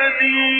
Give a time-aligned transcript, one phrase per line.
[0.00, 0.59] الذي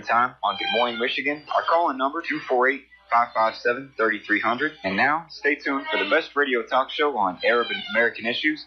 [0.01, 1.43] Time on Good Morning Michigan.
[1.55, 4.73] Our call-in number 248 557 3300.
[4.83, 8.65] And now, stay tuned for the best radio talk show on Arab and American issues.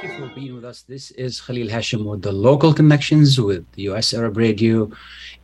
[0.00, 0.82] Thank you for being with us.
[0.82, 4.90] This is Khalil Hashim with the local connections with US Arab Radio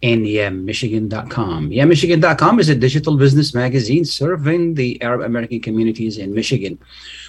[0.03, 1.71] and YaMichigan.com.
[1.71, 6.79] YaMichigan.com is a digital business magazine serving the Arab American communities in Michigan.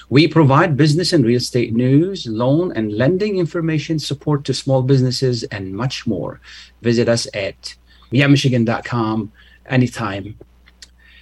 [0.09, 5.43] We provide business and real estate news, loan and lending information, support to small businesses,
[5.43, 6.39] and much more.
[6.81, 7.75] Visit us at
[8.13, 9.33] YaMichigan.com
[9.65, 10.37] anytime.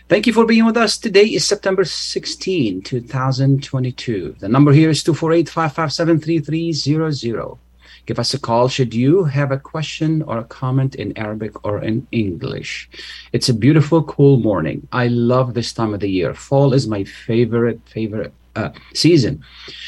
[0.07, 0.99] Thank you for being with us.
[0.99, 4.35] Today is September 16, 2022.
[4.37, 7.57] The number here is 248 557 3300.
[8.05, 11.83] Give us a call should you have a question or a comment in Arabic or
[11.83, 12.87] in English.
[13.33, 14.87] It's a beautiful, cool morning.
[14.91, 16.35] I love this time of the year.
[16.35, 19.43] Fall is my favorite, favorite uh, season.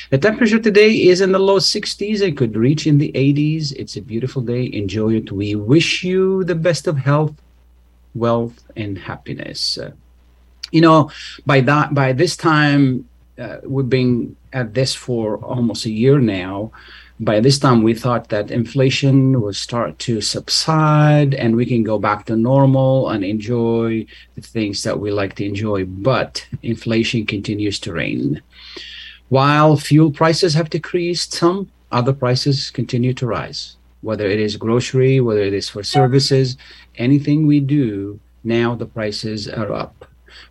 [0.09, 2.21] The temperature today is in the low 60s.
[2.21, 3.73] It could reach in the 80s.
[3.73, 4.69] It's a beautiful day.
[4.73, 5.31] Enjoy it.
[5.31, 7.33] We wish you the best of health,
[8.15, 9.77] wealth, and happiness.
[9.77, 9.91] Uh,
[10.71, 11.11] you know,
[11.45, 13.07] by that, by this time,
[13.37, 16.71] uh, we've been at this for almost a year now.
[17.19, 21.97] By this time, we thought that inflation would start to subside and we can go
[21.97, 24.05] back to normal and enjoy
[24.35, 25.85] the things that we like to enjoy.
[25.85, 28.41] But inflation continues to reign.
[29.29, 33.75] While fuel prices have decreased, some other prices continue to rise.
[34.01, 36.55] Whether it is grocery, whether it is for services,
[36.95, 40.05] anything we do, now the prices are up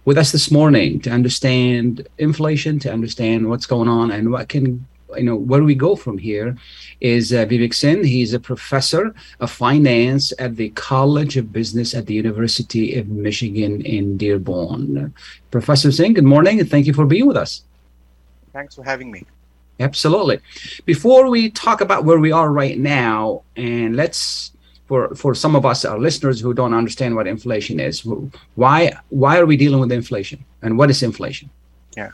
[0.05, 4.87] with us this morning to understand inflation, to understand what's going on and what can
[5.17, 6.57] you know where we go from here
[7.01, 8.05] is uh, Vivek Singh.
[8.05, 13.83] He's a professor of finance at the College of Business at the University of Michigan
[13.83, 15.15] in Dearborn.
[15.51, 17.63] Professor Singh, good morning and thank you for being with us.
[18.57, 19.23] Thanks for having me.
[19.81, 20.41] Absolutely.
[20.87, 24.53] Before we talk about where we are right now, and let's
[24.87, 27.95] for for some of us our listeners who don't understand what inflation is
[28.55, 28.79] why
[29.23, 31.51] why are we dealing with inflation and what is inflation
[31.97, 32.13] yeah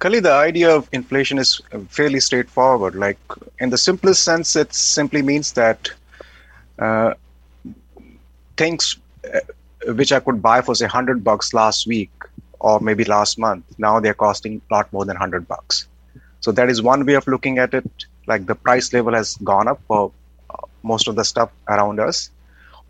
[0.00, 3.20] Kali, the idea of inflation is fairly straightforward like
[3.60, 5.88] in the simplest sense it simply means that
[6.80, 7.14] uh,
[8.56, 8.96] things
[9.32, 9.38] uh,
[10.00, 12.10] which i could buy for say 100 bucks last week
[12.60, 15.86] or maybe last month now they're costing a lot more than 100 bucks.
[16.40, 17.90] So that is one way of looking at it
[18.26, 20.12] like the price level has gone up for
[20.82, 22.30] most of the stuff around us.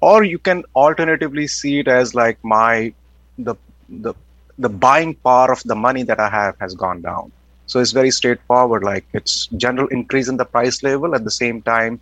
[0.00, 2.92] Or you can alternatively see it as like my
[3.38, 3.54] the
[3.88, 4.14] the
[4.58, 7.32] the buying power of the money that i have has gone down.
[7.66, 11.14] So it's very straightforward like it's general increase in the price level.
[11.14, 12.00] At the same time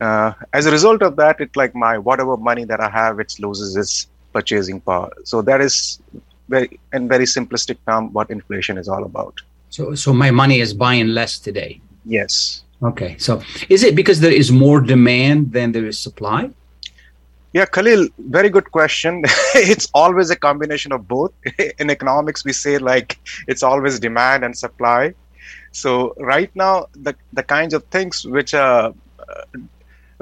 [0.00, 3.32] uh, as a result of that it like my whatever money that i have it
[3.38, 5.10] loses its purchasing power.
[5.24, 6.00] So that is
[6.48, 10.74] very in very simplistic term what inflation is all about so so my money is
[10.74, 13.16] buying less today yes Okay.
[13.18, 16.50] So is it because there is more demand than there is supply?
[17.52, 19.22] Yeah, Khalil, very good question.
[19.54, 21.32] it's always a combination of both.
[21.78, 25.14] In economics, we say like it's always demand and supply.
[25.70, 29.58] So right now, the, the kinds of things which are uh,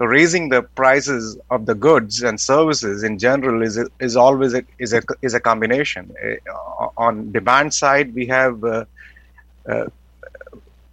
[0.06, 4.92] raising the prices of the goods and services in general is is always a, is
[4.92, 6.12] a is a combination.
[6.24, 8.84] Uh, on demand side, we have uh,
[9.68, 9.86] uh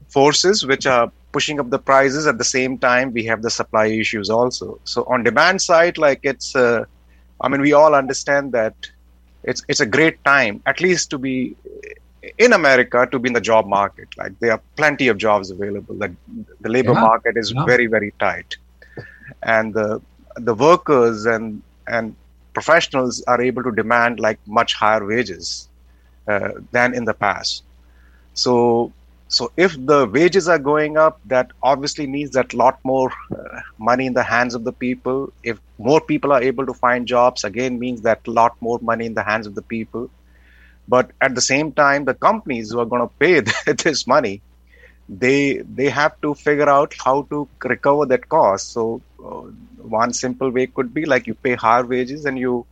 [0.10, 3.86] forces which are pushing up the prices at the same time we have the supply
[3.88, 6.84] issues also so on demand side like it's uh,
[7.42, 8.76] i mean we all understand that
[9.44, 11.56] it's it's a great time at least to be
[12.46, 15.96] in america to be in the job market like there are plenty of jobs available
[15.96, 16.10] the,
[16.62, 17.10] the labor yeah.
[17.10, 17.66] market is yeah.
[17.66, 18.58] very very tight
[19.44, 20.02] and the
[20.36, 22.16] the workers and and
[22.54, 25.70] professionals are able to demand like much higher wages
[26.28, 27.64] uh, than in the past
[28.34, 28.94] so
[29.30, 33.60] so if the wages are going up, that obviously means that a lot more uh,
[33.78, 35.34] money in the hands of the people.
[35.44, 39.06] If more people are able to find jobs, again means that a lot more money
[39.06, 40.10] in the hands of the people.
[40.88, 43.42] But at the same time, the companies who are going to pay
[43.84, 44.42] this money,
[45.08, 48.72] they they have to figure out how to recover that cost.
[48.74, 49.42] So uh,
[49.78, 52.66] one simple way could be like you pay higher wages and you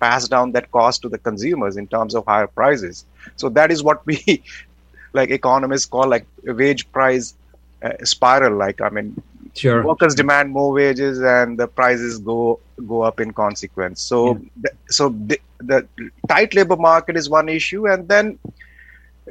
[0.00, 3.04] pass down that cost to the consumers in terms of higher prices.
[3.36, 4.42] So that is what we
[5.14, 7.34] like economists call like a wage price
[7.82, 8.56] uh, spiral.
[8.58, 9.16] Like I mean,
[9.54, 9.86] sure.
[9.86, 14.02] workers demand more wages and the prices go go up in consequence.
[14.02, 14.38] So Yeah.
[14.56, 15.88] the, so the, the
[16.28, 18.38] tight labor market is one issue, and then.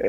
[0.02, 0.08] Uh,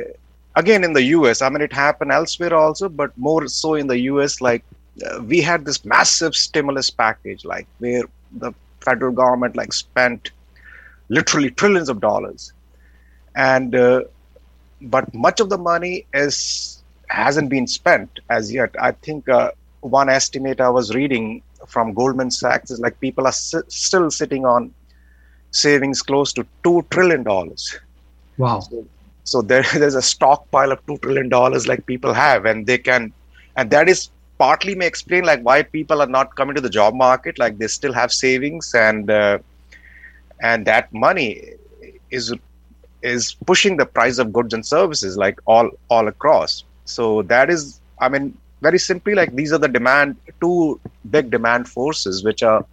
[0.59, 3.99] again in the US, I mean, it happened elsewhere also, but more so in the
[4.11, 4.41] US.
[4.41, 4.63] Like
[5.05, 10.31] uh, we had this massive stimulus package, like where the federal government like spent
[11.09, 12.53] literally trillions of dollars,
[13.35, 14.01] and uh,
[14.81, 18.71] but much of the money is hasn't been spent as yet.
[18.79, 19.51] I think uh,
[19.81, 24.45] one estimate I was reading from Goldman Sachs is like people are si- still sitting
[24.45, 24.73] on
[25.51, 27.77] savings close to two trillion dollars
[28.37, 28.69] Wow.
[28.69, 28.85] so
[29.33, 33.11] there, there's a stockpile of two trillion dollars like people have and they can
[33.55, 36.93] and that is partly may explain like why people are not coming to the job
[36.93, 39.37] market like they still have savings and uh,
[40.41, 41.41] and that money
[42.09, 42.33] is
[43.01, 46.63] is pushing the price of goods and services like all all across.
[46.85, 50.79] So that is i mean very simply like these are the demand two
[51.09, 52.65] big demand forces which are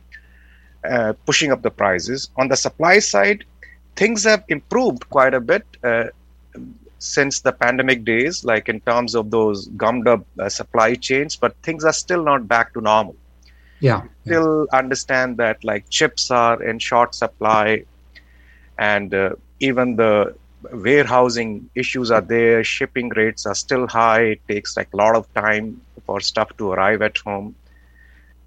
[0.88, 2.30] uh, pushing up the prices.
[2.36, 3.44] On the supply side
[3.96, 6.04] things have improved quite a bit uh,
[7.06, 11.54] since the pandemic days, like in terms of those gummed up uh, supply chains, but
[11.62, 13.16] things are still not back to normal.
[13.80, 14.02] Yeah.
[14.24, 17.84] Still understand that like chips are in short supply,
[18.78, 19.30] and uh,
[19.60, 20.34] even the
[20.72, 22.64] warehousing issues are there.
[22.64, 24.22] Shipping rates are still high.
[24.36, 27.54] It takes like a lot of time for stuff to arrive at home.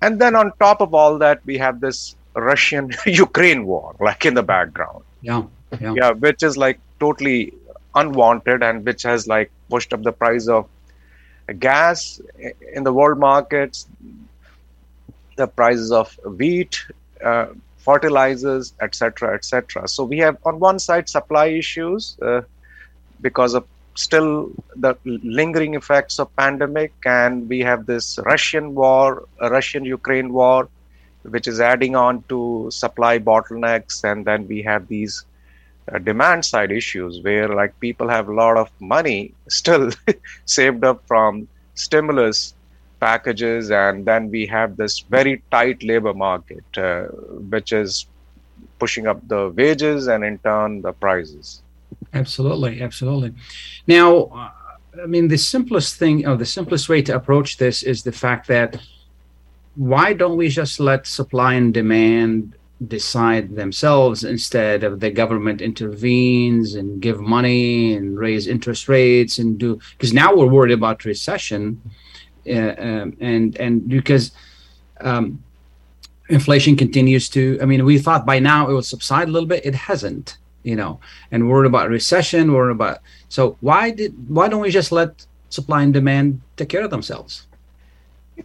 [0.02, 4.34] And then on top of all that, we have this Russian Ukraine war, like in
[4.34, 5.44] the background Yeah.
[5.80, 5.94] Yeah.
[5.96, 7.54] yeah which is like totally
[7.96, 10.68] unwanted and which has like pushed up the price of
[11.60, 12.22] gas
[12.74, 13.88] in the world markets
[15.36, 16.80] the prices of wheat
[17.24, 17.48] uh,
[17.78, 22.42] fertilizers etc etc so we have on one side supply issues uh,
[23.22, 23.66] because of
[23.96, 30.68] still the lingering effects of pandemic and we have this russian war russian ukraine war
[31.24, 35.26] which is adding on to supply bottlenecks and then we have these
[35.98, 39.92] demand side issues where like people have a lot of money still
[40.46, 42.54] saved up from stimulus
[43.00, 47.04] packages and then we have this very tight labor market uh,
[47.54, 48.06] which is
[48.78, 51.62] pushing up the wages and in turn the prices
[52.14, 53.34] Absolutely, absolutely.
[53.88, 54.52] Now, uh,
[55.02, 58.48] I mean, the simplest thing, or the simplest way to approach this is the fact
[58.48, 58.78] that
[59.76, 62.56] why don't we just let supply and demand
[62.88, 69.58] decide themselves instead of the government intervenes and give money and raise interest rates and
[69.58, 71.82] do because now we're worried about recession.
[72.50, 74.32] Uh, um, and and because
[75.02, 75.44] um,
[76.30, 79.66] inflation continues to i mean we thought by now it would subside a little bit.
[79.66, 81.00] It hasn't you know
[81.32, 85.84] and worried about recession worried about so why did why don't we just let supply
[85.84, 87.48] and demand take care of themselves?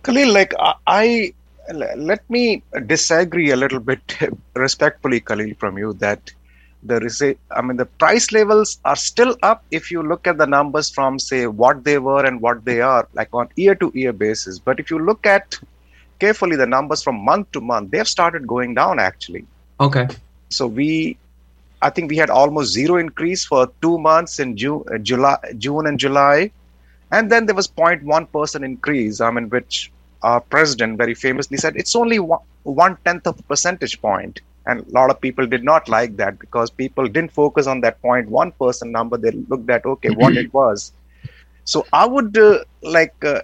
[0.02, 1.34] Khalil, like I, I
[1.72, 4.16] let me disagree a little bit
[4.54, 6.32] respectfully, Khalil, from you that
[6.82, 10.46] the resi- I mean the price levels are still up if you look at the
[10.46, 14.12] numbers from say what they were and what they are like on year to year
[14.12, 14.58] basis.
[14.58, 15.58] But if you look at
[16.18, 19.46] carefully the numbers from month to month, they have started going down actually.
[19.80, 20.06] okay
[20.50, 21.16] So we,
[21.82, 25.98] I think we had almost zero increase for two months in June, July, June and
[25.98, 26.50] July,
[27.10, 29.20] and then there was 0.1 percent increase.
[29.20, 29.90] I mean, which
[30.24, 34.80] our president very famously said it's only one, one tenth of a percentage point, and
[34.80, 38.52] a lot of people did not like that because people didn't focus on that 0.1
[38.60, 39.18] percent number.
[39.18, 40.92] They looked at okay what it was.
[41.64, 43.14] So I would uh, like.
[43.24, 43.40] Uh,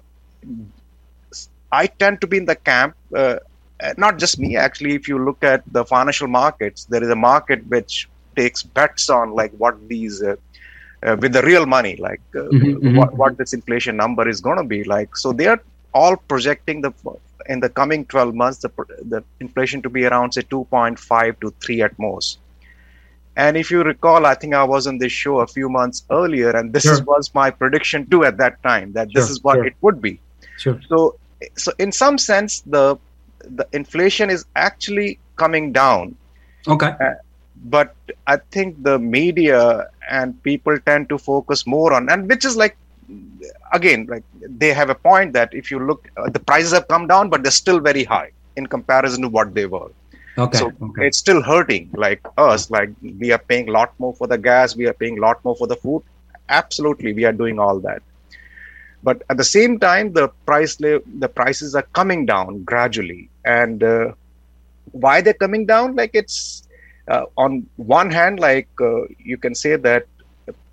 [1.73, 2.95] I tend to be in the camp.
[3.15, 3.37] Uh,
[3.83, 7.17] uh, not just me actually if you look at the financial markets there is a
[7.17, 10.37] market which takes bets on like what these uh,
[11.07, 12.97] uh, with the real money like uh, Mhm, mhm.
[12.97, 15.61] what, what this inflation number is going to be like so they are
[15.93, 16.93] all projecting the
[17.49, 18.71] in the coming 12 months the,
[19.09, 22.39] the inflation to be around say 2.5 to 3 at most.
[23.37, 26.51] And if you recall i think i was on this show a few months earlier
[26.51, 27.03] and this Sure.
[27.05, 29.67] was my prediction too at that time that this is what sure.
[29.67, 30.21] it would be.
[30.59, 30.81] Sure.
[30.89, 31.17] So
[31.57, 32.99] so in some sense the
[33.41, 36.17] the inflation is actually coming down.
[36.69, 36.93] Okay.
[37.01, 37.15] Uh,
[37.65, 37.95] but
[38.27, 42.77] i think the media and people tend to focus more on and which is like
[43.73, 44.25] again like
[44.63, 47.43] they have a point that if you look uh, the prices have come down but
[47.43, 49.91] they're still very high in comparison to what they were.
[50.39, 51.07] Okay so okay.
[51.07, 54.77] it's still hurting like us like we are paying a lot more for the gas
[54.77, 56.03] we are paying a lot more for the food.
[56.49, 58.03] Absolutely we are doing all that.
[59.03, 63.31] But at the same time the price the prices are coming down gradually.
[63.45, 64.13] And uh,
[64.93, 65.97] why they're coming down?
[65.97, 66.69] Like it's
[67.09, 70.07] uh, on one hand like uh, you can say that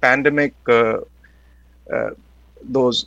[0.02, 1.00] pandemic uh,
[1.94, 2.10] uh,
[2.64, 3.06] those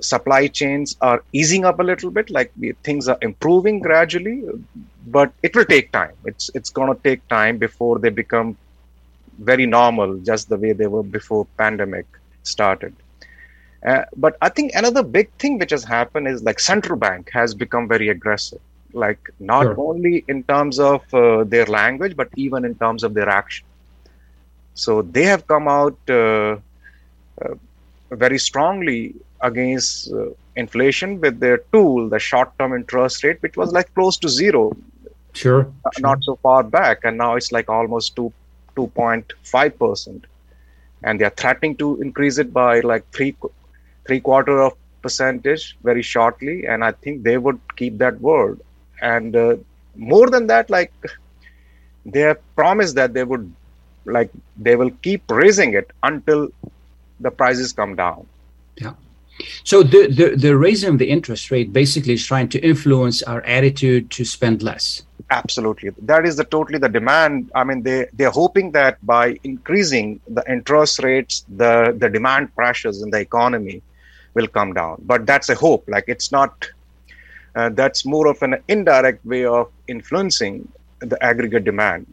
[0.00, 2.52] supply chains are easing up a little bit like
[2.84, 4.42] things are improving gradually
[5.08, 8.56] but it will take time it's it's going to take time before they become
[9.38, 12.06] very normal just the way they were before pandemic
[12.44, 12.94] started
[13.86, 17.54] uh, but I think another big thing which has happened is like central bank has
[17.54, 18.60] become very aggressive,
[18.92, 19.80] like not sure.
[19.80, 23.66] only in terms of uh, their language, but even in terms of their action.
[24.74, 26.58] So they have come out uh,
[27.40, 27.54] uh
[28.10, 33.92] very strongly against uh, inflation with their tool, the short-term interest rate, which was like
[33.94, 34.76] close to zero.
[35.32, 35.70] Sure.
[35.84, 38.32] Uh, not so far back, and now it's like almost two,
[38.74, 40.24] two point five percent
[41.02, 43.34] and they are threatening to increase it by like three
[44.06, 48.60] three quarter of percentage very shortly and i think they would keep that word
[49.00, 49.56] and uh,
[49.96, 50.92] more than that like
[52.04, 53.52] they have promised that they would
[54.04, 56.48] like they will keep raising it until
[57.20, 58.26] the prices come down
[58.76, 58.94] yeah
[59.64, 63.42] so the, the the raising of the interest rate basically is trying to influence our
[63.42, 68.30] attitude to spend less absolutely that is the totally the demand i mean they they're
[68.30, 73.82] hoping that by increasing the interest rates the the demand pressures in the economy
[74.38, 75.02] will come down.
[75.12, 75.84] But that's a hope.
[75.88, 76.52] Like it's not.
[77.54, 80.56] Uh, that's more of an indirect way of influencing
[81.00, 82.06] the aggregate demand.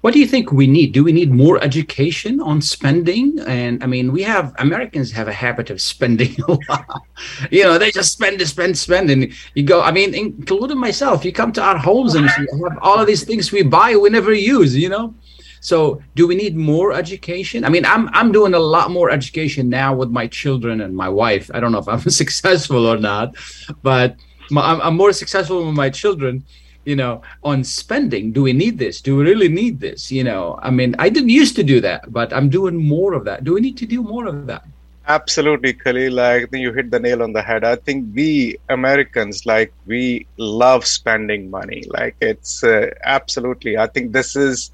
[0.00, 0.92] What do you think we need?
[0.92, 3.38] Do we need more education on spending?
[3.40, 7.02] And I mean, we have Americans have a habit of spending a lot.
[7.50, 9.82] you know, they just spend, spend, spend, and you go.
[9.82, 13.24] I mean, including myself, you come to our homes and you have all of these
[13.24, 14.74] things we buy we never use.
[14.74, 15.14] You know,
[15.60, 17.64] so, do we need more education?
[17.64, 21.08] I mean, I'm I'm doing a lot more education now with my children and my
[21.08, 21.50] wife.
[21.52, 23.34] I don't know if I'm successful or not,
[23.82, 24.16] but
[24.50, 26.44] my, I'm, I'm more successful with my children.
[26.84, 28.32] You know, on spending.
[28.32, 29.00] Do we need this?
[29.00, 30.10] Do we really need this?
[30.10, 33.24] You know, I mean, I didn't used to do that, but I'm doing more of
[33.26, 33.44] that.
[33.44, 34.64] Do we need to do more of that?
[35.06, 36.12] Absolutely, Khalil.
[36.14, 37.64] Like, I think you hit the nail on the head.
[37.64, 41.84] I think we Americans, like, we love spending money.
[41.88, 43.76] Like, it's uh, absolutely.
[43.76, 44.70] I think this is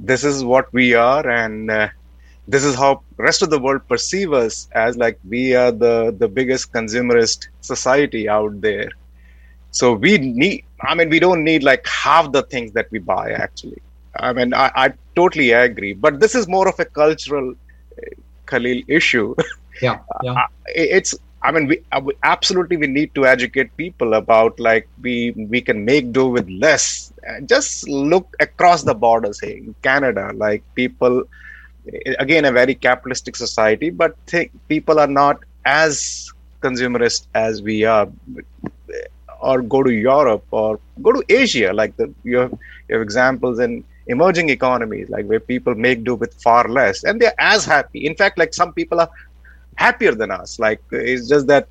[0.00, 1.88] this is what we are and uh,
[2.48, 6.26] this is how rest of the world perceive us as like we are the the
[6.26, 8.90] biggest consumerist society out there
[9.70, 13.30] so we need i mean we don't need like half the things that we buy
[13.32, 13.80] actually
[14.16, 18.10] i mean i, I totally agree but this is more of a cultural uh,
[18.46, 19.34] khalil issue
[19.82, 20.32] yeah, yeah.
[20.32, 24.86] Uh, it's I mean, we, uh, we, absolutely we need to educate people about like
[25.00, 27.12] we we can make do with less.
[27.46, 31.24] Just look across the borders border, say Canada, like people,
[32.18, 38.08] again a very capitalistic society, but think people are not as consumerist as we are.
[39.40, 42.52] Or go to Europe or go to Asia, like the you have,
[42.88, 47.20] you have examples in emerging economies, like where people make do with far less, and
[47.20, 48.06] they're as happy.
[48.06, 49.10] In fact, like some people are
[49.76, 50.58] happier than us.
[50.58, 51.68] Like it's just that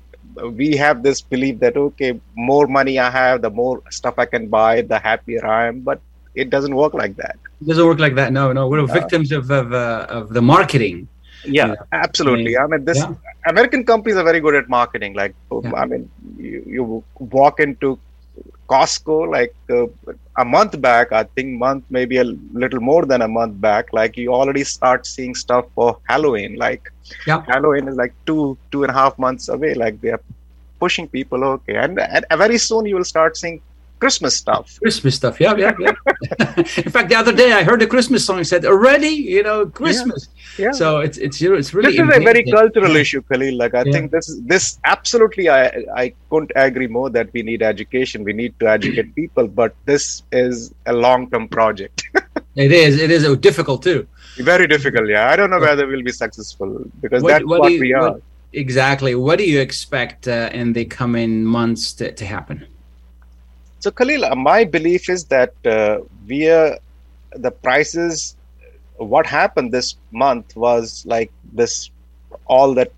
[0.60, 4.48] we have this belief that okay, more money I have, the more stuff I can
[4.48, 5.80] buy, the happier I am.
[5.80, 6.00] But
[6.34, 7.36] it doesn't work like that.
[7.60, 8.32] It doesn't work like that.
[8.32, 11.08] No, no, we're victims of of, uh, of the marketing.
[11.44, 12.58] Yeah, absolutely.
[12.58, 13.14] I mean, this yeah.
[13.46, 15.14] American companies are very good at marketing.
[15.14, 15.72] Like, yeah.
[15.74, 17.98] I mean, you, you walk into
[18.68, 19.86] Costco like uh,
[20.38, 24.16] a month back, I think month maybe a little more than a month back, like
[24.16, 26.54] you already start seeing stuff for Halloween.
[26.56, 26.92] Like
[27.26, 27.42] yeah.
[27.48, 29.74] Halloween is like two two and a half months away.
[29.74, 30.22] Like they are
[30.78, 33.60] pushing people okay, and, and very soon you will start seeing
[34.00, 34.78] Christmas stuff.
[34.80, 35.92] Christmas stuff, yeah, yeah, yeah.
[36.84, 40.28] In fact, the other day I heard a Christmas song said already, you know, Christmas.
[40.58, 40.66] Yeah.
[40.66, 40.72] yeah.
[40.72, 41.92] So it's it's you know, it's really.
[41.92, 43.56] This is a very cultural issue, Khalil.
[43.56, 43.92] Like I yeah.
[43.92, 45.66] think this this absolutely I
[46.02, 48.24] I couldn't agree more that we need education.
[48.24, 52.04] We need to educate people, but this is a long term project.
[52.56, 52.98] it is.
[52.98, 54.06] It is difficult too.
[54.38, 55.08] Very difficult.
[55.08, 57.92] Yeah, I don't know whether we'll be successful because what, that's what, what you, we
[57.92, 58.12] are.
[58.12, 59.14] What, exactly.
[59.14, 62.66] What do you expect uh, in the coming months to, to happen?
[63.80, 66.78] So, Khalil, uh, my belief is that uh, via
[67.32, 68.36] the prices,
[68.96, 71.90] what happened this month was like this
[72.46, 72.92] all that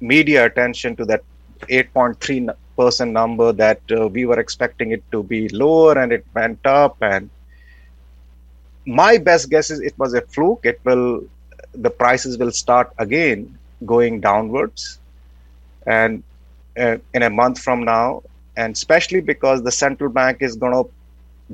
[0.00, 1.22] media attention to that
[1.68, 6.64] 8.3 percent number that uh, we were expecting it to be lower and it went
[6.66, 6.96] up.
[7.00, 7.30] And
[8.86, 10.60] my best guess is it was a fluke.
[10.64, 11.22] It will
[11.74, 14.98] the prices will start again going downwards.
[15.86, 16.22] And
[16.78, 18.22] uh, in a month from now
[18.56, 20.90] and especially because the central bank is going to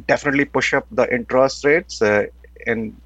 [0.07, 2.25] definitely push up the interest rates uh,
[2.67, 2.97] in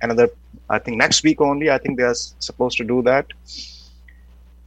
[0.00, 0.28] another
[0.70, 3.26] i think next week only i think they are supposed to do that.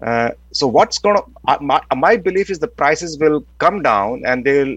[0.02, 4.22] Uh, so what's going to uh, my, my belief is the prices will come down
[4.26, 4.76] and they'll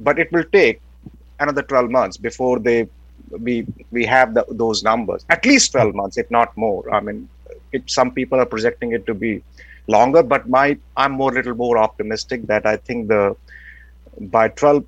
[0.00, 0.80] but it will take
[1.40, 2.88] another 12 months before they
[3.30, 5.24] we we have the, those numbers.
[5.30, 6.92] At least 12 months if not more.
[6.92, 7.28] I mean
[7.72, 9.42] it, some people are projecting it to be
[9.88, 13.36] longer but my i'm more little more optimistic that i think the
[14.20, 14.84] by 12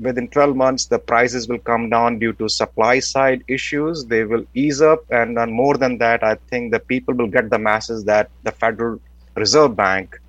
[0.00, 4.04] within 12 months the prices will come down due to supply side issues.
[4.04, 7.50] They will ease up and then more than that i think the people will get
[7.50, 9.00] the masses that the federal
[9.34, 10.20] reserve bank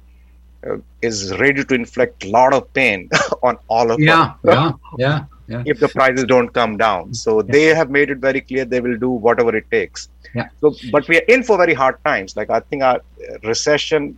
[0.67, 3.09] uh, is ready to inflict a lot of pain
[3.43, 4.37] on all of yeah, us.
[4.45, 5.63] yeah yeah yeah.
[5.71, 7.13] If the prices don't come down.
[7.13, 7.51] So yeah.
[7.51, 11.07] they have made it very clear they will do whatever it takes yeah so but
[11.07, 13.01] we are in for very hard times like i think our
[13.43, 14.17] recession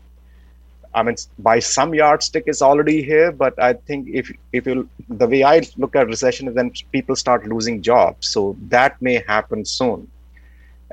[0.94, 3.32] I mean, by some yardstick, is already here.
[3.32, 7.16] But I think if if you the way I look at recession is when people
[7.16, 10.10] start losing jobs, so that may happen soon,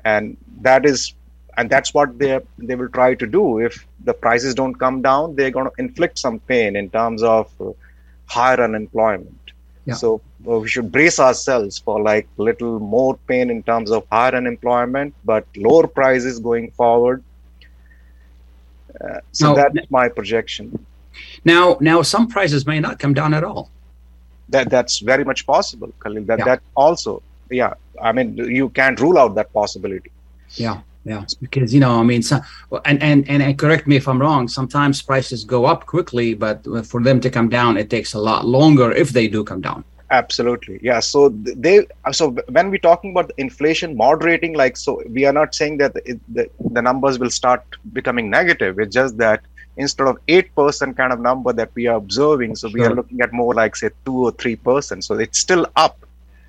[0.05, 1.15] and that is
[1.57, 3.59] and that's what they they will try to do.
[3.59, 7.51] If the prices don't come down, they're going to inflict some pain in terms of
[7.61, 7.73] uh,
[8.27, 9.53] higher unemployment.
[9.87, 9.95] Yeah.
[9.95, 14.35] So uh, we should brace ourselves for like little more pain in terms of higher
[14.35, 17.23] unemployment, but lower prices going forward
[19.01, 20.87] uh, so now, that's my projection.
[21.45, 23.71] Now, now some prices may not come down at all.
[24.49, 26.25] That that's very much possible, Khalil.
[26.25, 26.45] That yeah.
[26.45, 27.75] that also, yeah.
[28.01, 30.13] I mean, you can't rule out that possibility.
[30.55, 31.25] Yeah, yeah.
[31.41, 32.43] Because you know, I mean, some,
[32.85, 34.49] and and and correct me if I'm wrong.
[34.49, 38.19] Sometimes prices go up quickly, but uh, for them to come down, it takes a
[38.19, 39.85] lot longer if they do come down.
[40.11, 40.81] Absolutely.
[40.83, 41.01] Yeah.
[41.01, 45.79] So they so when we're talking about inflation moderating like so we are not saying
[45.79, 48.79] that it, the, the numbers will start becoming negative.
[48.79, 49.43] It's just that
[49.77, 53.33] instead of 8% kind of number that we are observing so we are looking at
[53.33, 55.99] more like say 2 or 3% so it's still up.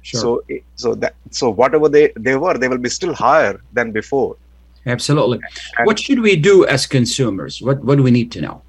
[0.04, 0.22] Sure.
[0.22, 0.44] so
[0.76, 4.38] so that so whatever they they were they will be still higher than before
[4.88, 5.39] absolutely
[5.77, 8.62] and what should we do as consumers what what do we need to know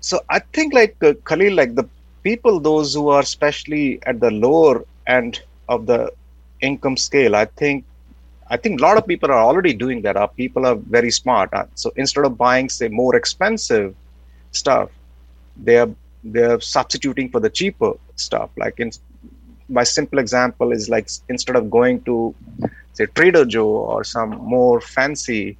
[0.00, 1.86] so i think like uh, khalil like the
[2.22, 6.12] people, those who are especially at the lower end of the
[6.60, 7.84] income scale, I think
[8.48, 10.16] I think a lot of people are already doing that.
[10.16, 11.54] Our people are very smart.
[11.54, 13.94] Uh, so instead of buying, say, more expensive
[14.50, 14.90] stuff,
[15.56, 15.90] they're
[16.24, 18.50] they're substituting for the cheaper stuff.
[18.56, 18.90] Like in
[19.70, 22.34] my simple example is like instead of going to
[22.92, 25.56] say Trader Joe or some more fancy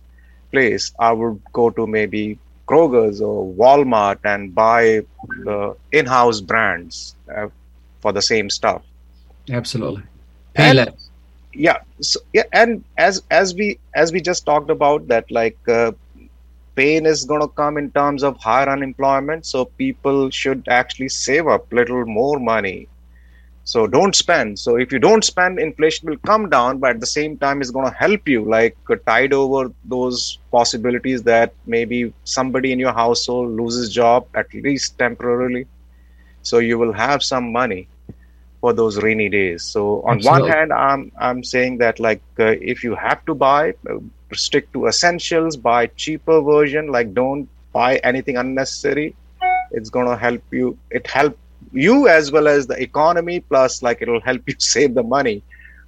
[0.50, 5.02] place, I would go to maybe Kroger's or Walmart and buy
[5.44, 7.48] the in-house brands uh,
[8.00, 8.82] for the same stuff.
[9.50, 10.02] Absolutely.
[10.54, 11.10] Pay less.
[11.52, 11.78] Yeah.
[12.00, 15.92] So, yeah, and as as we as we just talked about that, like uh,
[16.76, 19.46] pain is going to come in terms of higher unemployment.
[19.46, 22.88] So people should actually save up little more money
[23.70, 24.58] so don't spend.
[24.58, 27.70] So if you don't spend inflation will come down but at the same time it's
[27.70, 32.92] going to help you like uh, tide over those possibilities that maybe somebody in your
[32.92, 35.66] household loses job at least temporarily.
[36.42, 37.88] So you will have some money
[38.60, 39.64] for those rainy days.
[39.64, 40.42] So on Absolutely.
[40.42, 43.98] one hand i'm i'm saying that like uh, if you have to buy uh,
[44.32, 49.14] stick to essentials buy cheaper version like don't buy anything unnecessary.
[49.70, 51.38] It's going to help you it help
[51.72, 55.42] you as well as the economy plus like it'll help you save the money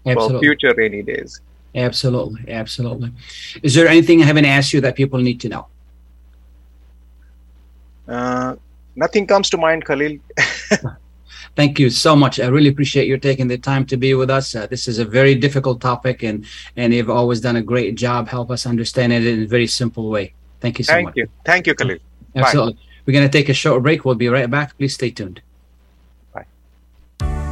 [0.06, 0.36] Absolutely.
[0.36, 1.40] for future rainy days.
[1.74, 2.52] Absolutely.
[2.52, 3.12] Absolutely.
[3.62, 5.66] Is there anything i haven't asked you that people need to know?
[8.06, 8.56] Uh,
[8.94, 10.18] nothing comes to mind khalil.
[11.54, 12.40] Thank you so much.
[12.40, 14.54] I really appreciate you taking the time to be with us.
[14.54, 16.44] Uh, this is a very difficult topic and
[16.76, 18.28] and you've always done a great job.
[18.28, 20.34] Help us understand it in a very simple way.
[20.60, 21.16] Thank you so thank much.
[21.16, 21.26] you.
[21.44, 21.98] Thank you khalil.
[22.34, 22.74] Absolutely.
[22.74, 22.80] Bye.
[23.06, 24.04] we're going to take a short break.
[24.04, 24.76] We'll be right back.
[24.76, 25.42] Please stay tuned
[27.18, 27.51] Bye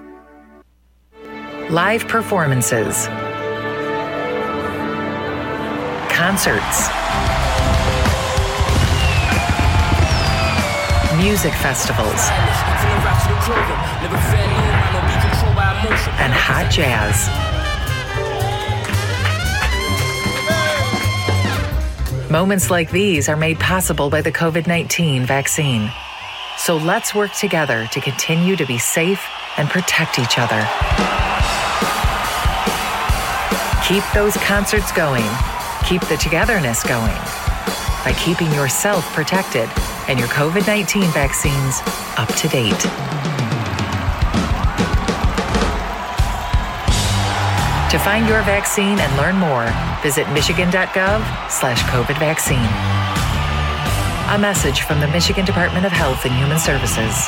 [1.71, 3.07] live performances,
[6.11, 6.89] concerts,
[11.15, 12.27] music festivals,
[16.19, 17.29] and hot jazz.
[22.29, 25.89] Moments like these are made possible by the COVID 19 vaccine.
[26.57, 29.25] So let's work together to continue to be safe
[29.57, 31.30] and protect each other.
[33.91, 35.25] Keep those concerts going.
[35.85, 37.13] Keep the togetherness going
[38.05, 39.67] by keeping yourself protected
[40.07, 41.81] and your COVID 19 vaccines
[42.15, 42.71] up to date.
[47.91, 49.69] To find your vaccine and learn more,
[50.01, 52.63] visit michigan.gov slash COVID vaccine.
[54.33, 57.27] A message from the Michigan Department of Health and Human Services.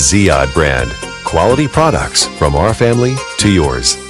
[0.00, 0.90] Ziyad brand.
[1.24, 4.09] Quality products from our family to yours.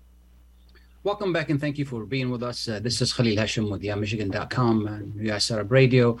[1.03, 2.67] Welcome back and thank you for being with us.
[2.67, 6.19] Uh, this is Khalil Hashim with YaMichigan.com and US Arab Radio.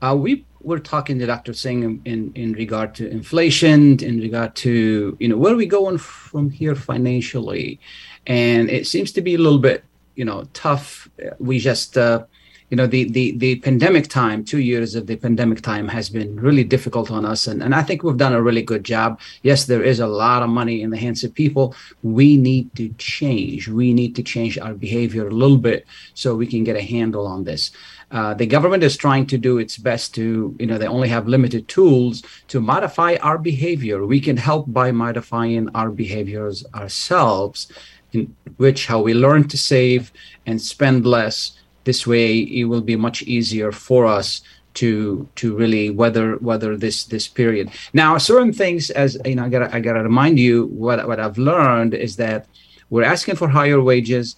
[0.00, 1.52] Uh, we were talking to Dr.
[1.52, 5.66] Singh in, in, in, regard to inflation, in regard to, you know, where are we
[5.66, 7.78] going from here financially?
[8.26, 11.10] And it seems to be a little bit, you know, tough.
[11.38, 12.24] We just, uh,
[12.70, 16.34] you know, the, the, the pandemic time, two years of the pandemic time has been
[16.38, 17.46] really difficult on us.
[17.46, 19.20] And, and I think we've done a really good job.
[19.42, 21.76] Yes, there is a lot of money in the hands of people.
[22.02, 23.68] We need to change.
[23.68, 27.26] We need to change our behavior a little bit so we can get a handle
[27.26, 27.70] on this.
[28.10, 31.28] Uh, the government is trying to do its best to, you know, they only have
[31.28, 34.06] limited tools to modify our behavior.
[34.06, 37.70] We can help by modifying our behaviors ourselves,
[38.12, 40.12] in which how we learn to save
[40.46, 41.55] and spend less.
[41.86, 44.42] This way, it will be much easier for us
[44.74, 47.70] to to really weather weather this this period.
[47.92, 51.38] Now, certain things, as you know, I gotta I gotta remind you what what I've
[51.38, 52.46] learned is that
[52.90, 54.34] we're asking for higher wages,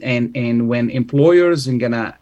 [0.00, 2.16] and and when employers are gonna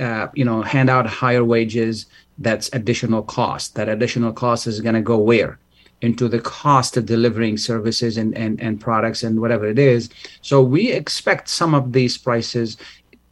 [0.00, 2.06] uh, you know hand out higher wages
[2.38, 3.76] that's additional cost.
[3.76, 5.58] That additional cost is to go where?
[6.02, 10.10] Into the cost of delivering services and, and and products and whatever it is.
[10.42, 12.76] So we expect some of these prices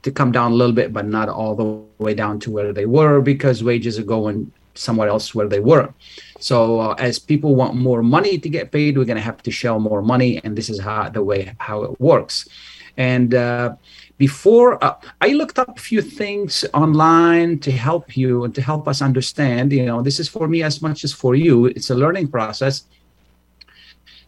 [0.04, 1.64] to come down a little bit but not all the
[2.02, 5.92] way down to where they were because wages are going somewhere else where they were
[6.38, 9.50] so uh, as people want more money to get paid we're going to have to
[9.50, 12.48] shell more money and this is how the way how it works
[12.96, 13.74] and uh,
[14.16, 18.86] before uh, I looked up a few things online to help you and to help
[18.86, 19.72] us understand.
[19.72, 21.66] You know, this is for me as much as for you.
[21.66, 22.84] It's a learning process.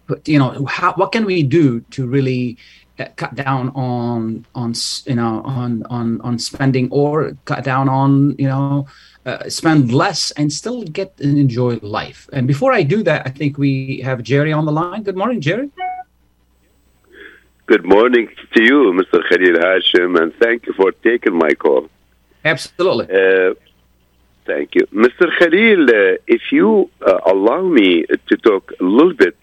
[0.08, 2.58] But you know, how, what can we do to really
[3.16, 4.72] cut down on on
[5.04, 8.86] you know on on on spending or cut down on you know
[9.26, 12.28] uh, spend less and still get and enjoy life.
[12.32, 15.02] And before I do that, I think we have Jerry on the line.
[15.02, 15.70] Good morning, Jerry.
[17.66, 19.18] Good morning to you, Mr.
[19.28, 21.88] Khalil Hashim, and thank you for taking my call.
[22.44, 23.06] Absolutely.
[23.10, 23.54] Uh,
[24.46, 24.86] thank you.
[24.92, 25.26] Mr.
[25.36, 29.36] Khalil, uh, if you uh, allow me to talk a little bit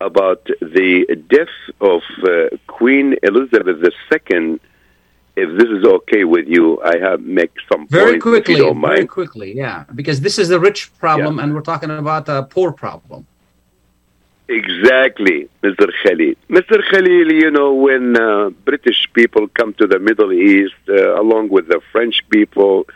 [0.00, 1.48] about the death
[1.80, 3.78] of uh, Queen Elizabeth
[4.12, 4.60] II,
[5.36, 9.84] if this is okay with you, I have make some very quickly, very quickly, yeah,
[9.94, 11.44] because this is a rich problem, yeah.
[11.44, 13.26] and we're talking about a poor problem.
[14.48, 15.88] Exactly, Mr.
[16.02, 16.34] Khalil.
[16.48, 16.80] Mr.
[16.90, 21.66] Khalil, you know, when uh, British people come to the Middle East, uh, along with
[21.68, 22.86] the French people,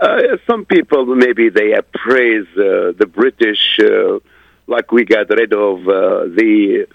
[0.00, 4.18] Uh, some people maybe they appraise uh, the British uh,
[4.70, 6.86] like we got rid of uh, the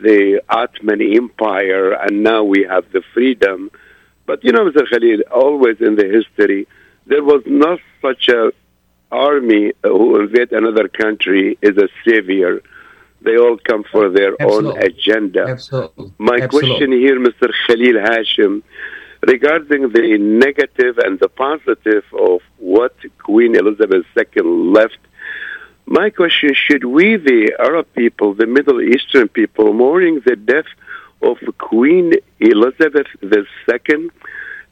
[0.00, 3.70] the Ottoman Empire and now we have the freedom.
[4.26, 4.84] But you know, Mr.
[4.90, 6.66] Khalil, always in the history
[7.06, 8.52] there was not such a
[9.10, 12.62] army who invade another country is a savior.
[13.20, 14.70] They all come for their Absolutely.
[14.70, 15.44] own agenda.
[15.46, 16.12] Absolutely.
[16.18, 16.70] My Absolutely.
[16.70, 17.50] question here, Mr.
[17.66, 18.62] Khalil Hashim,
[19.26, 24.42] regarding the negative and the positive of what Queen Elizabeth II
[24.78, 24.98] left,
[25.86, 30.70] my question should we, the Arab people, the Middle Eastern people, mourning the death
[31.20, 34.10] of Queen Elizabeth II?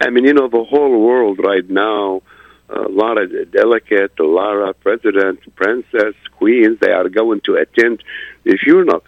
[0.01, 2.23] I mean, you know, the whole world right now,
[2.69, 8.03] a lot of delegate, a lot of president, princess, queens, they are going to attend
[8.45, 9.03] the funeral.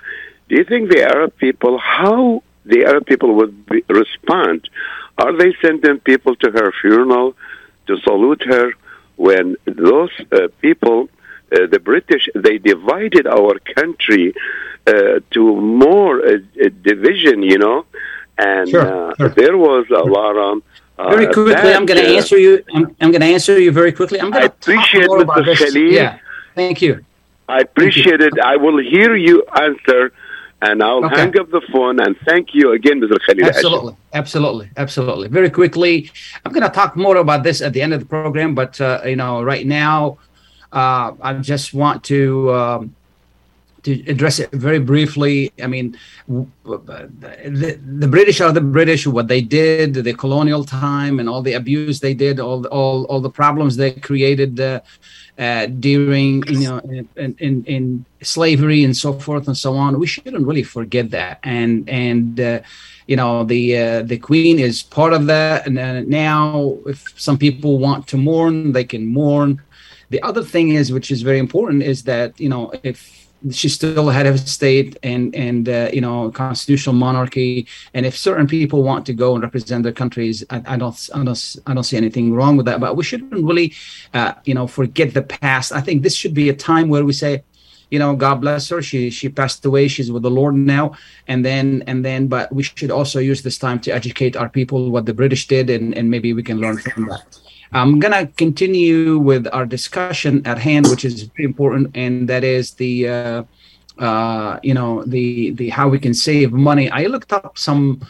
[0.48, 4.68] Do you think the Arab people, how the Arab people would be, respond?
[5.18, 7.34] Are they sending people to her funeral
[7.86, 8.72] to salute her
[9.16, 11.08] when those uh, people,
[11.54, 14.34] uh, the British, they divided our country
[14.86, 15.42] uh, to
[15.82, 17.84] more uh, uh, division, you know?
[18.38, 19.28] And Sure, uh, sure.
[19.30, 20.62] there was a lot of.
[20.98, 22.64] Uh, very quickly, I'm going to uh, answer you.
[22.74, 24.20] I'm, I'm going to answer you very quickly.
[24.20, 25.58] I'm going to appreciate talk more about Mr.
[25.58, 25.72] this.
[25.72, 25.92] Khalil.
[25.92, 26.18] Yeah,
[26.54, 27.04] thank you.
[27.48, 28.34] I appreciate it.
[28.52, 30.12] I will hear you answer,
[30.62, 31.16] and I'll Okay.
[31.16, 32.00] hang up the phone.
[32.00, 33.18] And thank you again, Mr.
[33.26, 33.46] Khalil.
[33.46, 35.28] Absolutely, absolutely, absolutely.
[35.28, 36.10] Very quickly,
[36.44, 39.00] I'm going to talk more about this at the end of the program, but uh,
[39.04, 40.18] you know, right now,
[40.72, 42.96] uh, I just want to um,
[43.82, 45.52] to address it very briefly.
[45.62, 49.06] I mean, the, the British are the British.
[49.06, 53.20] What they did, the colonial time, and all the abuse they did, all all all
[53.20, 54.60] the problems they created.
[54.60, 54.80] Uh,
[55.38, 56.78] uh, during you know
[57.16, 61.38] in, in in slavery and so forth and so on we shouldn't really forget that
[61.42, 62.60] and and uh,
[63.06, 67.38] you know the uh, the queen is part of that and uh, now if some
[67.38, 69.60] people want to mourn they can mourn
[70.12, 72.98] the other thing is which is very important is that you know if
[73.50, 78.46] she's still head of state and and uh, you know constitutional monarchy and if certain
[78.46, 81.88] people want to go and represent their countries I, I don't I don't I don't
[81.90, 82.78] see anything wrong with that.
[82.78, 83.74] But we shouldn't really
[84.14, 85.72] uh, you know forget the past.
[85.72, 87.42] I think this should be a time where we say
[87.90, 88.80] you know god bless her.
[88.82, 89.88] She she passed away.
[89.88, 90.92] She's with the lord now.
[91.26, 94.90] And then and then but we should also use this time to educate our people
[94.90, 97.41] what the british did and and maybe we can learn from that
[97.72, 102.44] i'm going to continue with our discussion at hand which is very important and that
[102.44, 103.42] is the uh,
[103.98, 106.90] uh, you know the the how we can save money.
[106.90, 108.00] I looked up some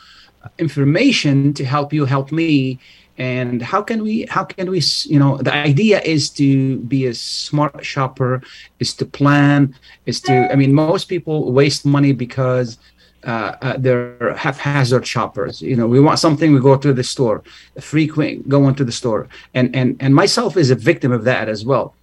[0.59, 2.79] information to help you help me
[3.19, 7.15] and how can we how can we you know the idea is to be a
[7.15, 8.43] smart shopper
[8.81, 9.75] is to plan
[10.07, 12.79] is to i mean most people waste money because
[13.25, 15.63] uh, uh, they're haphazard shoppers.
[15.63, 17.43] You know, we want something, we go to the store,
[17.81, 21.65] frequent going to the store, and and and myself is a victim of that as
[21.65, 21.95] well.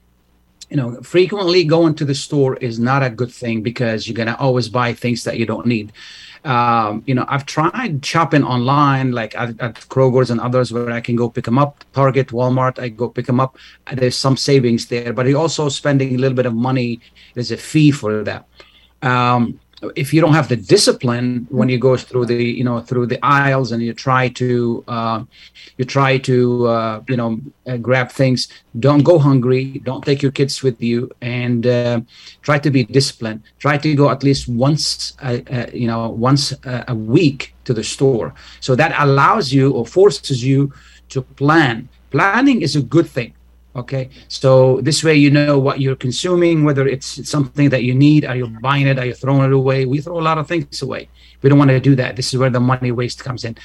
[0.69, 4.27] You know frequently going to the store is not a good thing because you're going
[4.27, 5.91] to always buy things that you don't need.
[6.45, 11.01] Um, you know i've tried shopping online like at, at kroger's and others where i
[11.01, 11.83] can go pick them up.
[11.91, 13.57] Target walmart i go pick them up.
[13.91, 17.01] There's some savings there but you're also spending a little bit of money.
[17.33, 18.47] There's a fee for that.
[19.01, 19.59] Um,
[19.95, 23.19] if you don't have the discipline when you go through the you know through the
[23.23, 25.23] aisles and you try to uh,
[25.77, 28.47] you try to uh, you know uh, grab things
[28.79, 32.01] don't go hungry don't take your kids with you and uh,
[32.41, 33.43] try to be disciplined.
[33.59, 37.73] Try to go at least once uh, uh, you know once a, a week to
[37.73, 38.33] the store.
[38.59, 40.73] So that allows you or forces you
[41.09, 41.89] to plan.
[42.11, 43.33] Planning is a good thing
[43.75, 48.25] okay so this way you know what you're consuming whether it's something that you need
[48.25, 49.85] are you buying it are you throwing it away?
[49.85, 51.09] We throw a lot of things away.
[51.41, 52.15] We don't want to do that.
[52.15, 53.57] This is where the money waste comes in.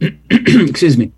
[0.30, 1.12] Excuse me.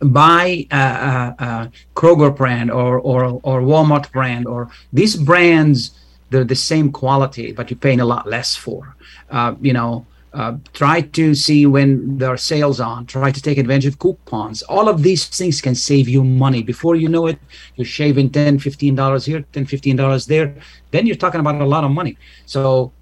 [0.00, 5.92] Buy a, a, a kroger brand or, or or walmart brand or these brands
[6.30, 8.96] they're the same quality but you're paying a lot less for.
[9.30, 13.58] Uh, you know uh, try to see when there are sales on try to take
[13.58, 14.62] advantage of coupons.
[14.62, 16.62] All of these things can save you money.
[16.62, 17.38] Before you know it
[17.76, 20.54] you're shaving 10 15 dollars here 10 15 dollars there.
[20.90, 22.16] Then you're talking about a lot of money.
[22.46, 22.92] So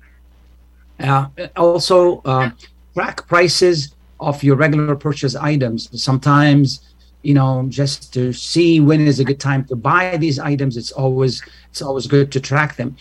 [0.98, 2.50] uh, also uh,
[2.94, 5.88] track prices of your regular purchase items.
[6.02, 6.89] Sometimes
[7.22, 10.76] you know just to see when is a good time to buy these items.
[10.76, 12.96] It's always it's always good to track them.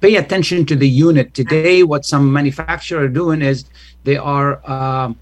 [0.00, 1.34] Pay attention to the unit.
[1.34, 3.64] Today what some manufacturer are doing is
[4.04, 5.12] they are uh,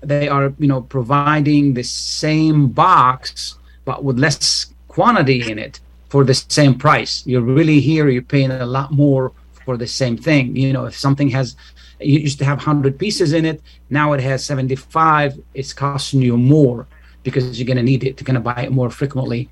[0.00, 6.24] they are you know providing the same box but with less quantity in it for
[6.24, 7.22] the same price.
[7.26, 9.32] You're really here you're paying a lot more
[9.64, 10.56] for the same thing.
[10.56, 11.56] You know if something has
[12.00, 16.36] you used to have 100 pieces in it now it has 75 it's costing you
[16.36, 16.86] more
[17.26, 19.50] because you're going to need it you're going to buy it more frequently.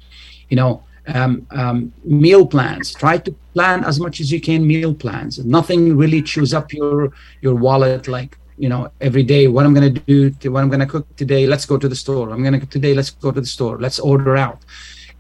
[0.51, 0.73] You know,
[1.19, 2.95] um, um, meal plans.
[2.95, 5.33] Try to plan as much as you can meal plans.
[5.45, 9.93] Nothing really chews up your your wallet like you know every day what i'm going
[9.93, 12.31] to do to, what i'm going to cook today let's go to the store.
[12.31, 13.79] I'm going to today let's go to the store.
[13.79, 14.61] Let's order out.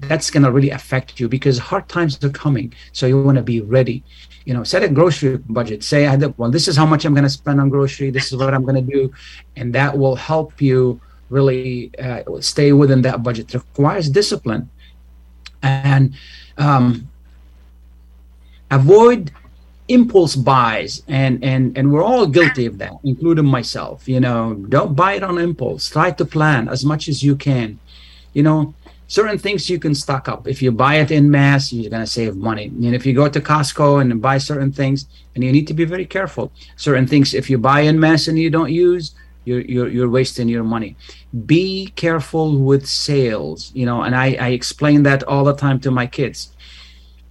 [0.00, 3.42] That's going to really affect you because hard times are coming so you want to
[3.42, 4.04] be ready.
[4.46, 5.82] You know set a grocery budget.
[5.82, 8.10] Say I well this is how much i'm going to spend on grocery.
[8.10, 9.12] This is what i'm going to do.
[9.56, 13.54] And that will help you really uh, stay within that budget.
[13.54, 14.70] It requires discipline
[15.62, 16.14] and
[16.58, 17.08] um,
[18.70, 19.32] avoid
[19.88, 21.02] impulse buys.
[21.08, 24.54] And and and we're all guilty of that including myself you know.
[24.68, 25.88] Don't buy it on impulse.
[25.88, 27.78] Try to plan as much as you can.
[28.32, 28.74] You know
[29.06, 30.48] certain things you can stock up.
[30.48, 32.66] If you buy it in mass you're going to save money.
[32.66, 35.84] And if you go to costco and buy certain things and you need to be
[35.84, 36.50] very careful.
[36.76, 40.48] Certain things if you buy in mass and you don't use you're, you're, you're wasting
[40.48, 40.96] your money.
[41.46, 45.90] Be careful with sales you know and I, I explain that all the time to
[45.90, 46.50] my kids.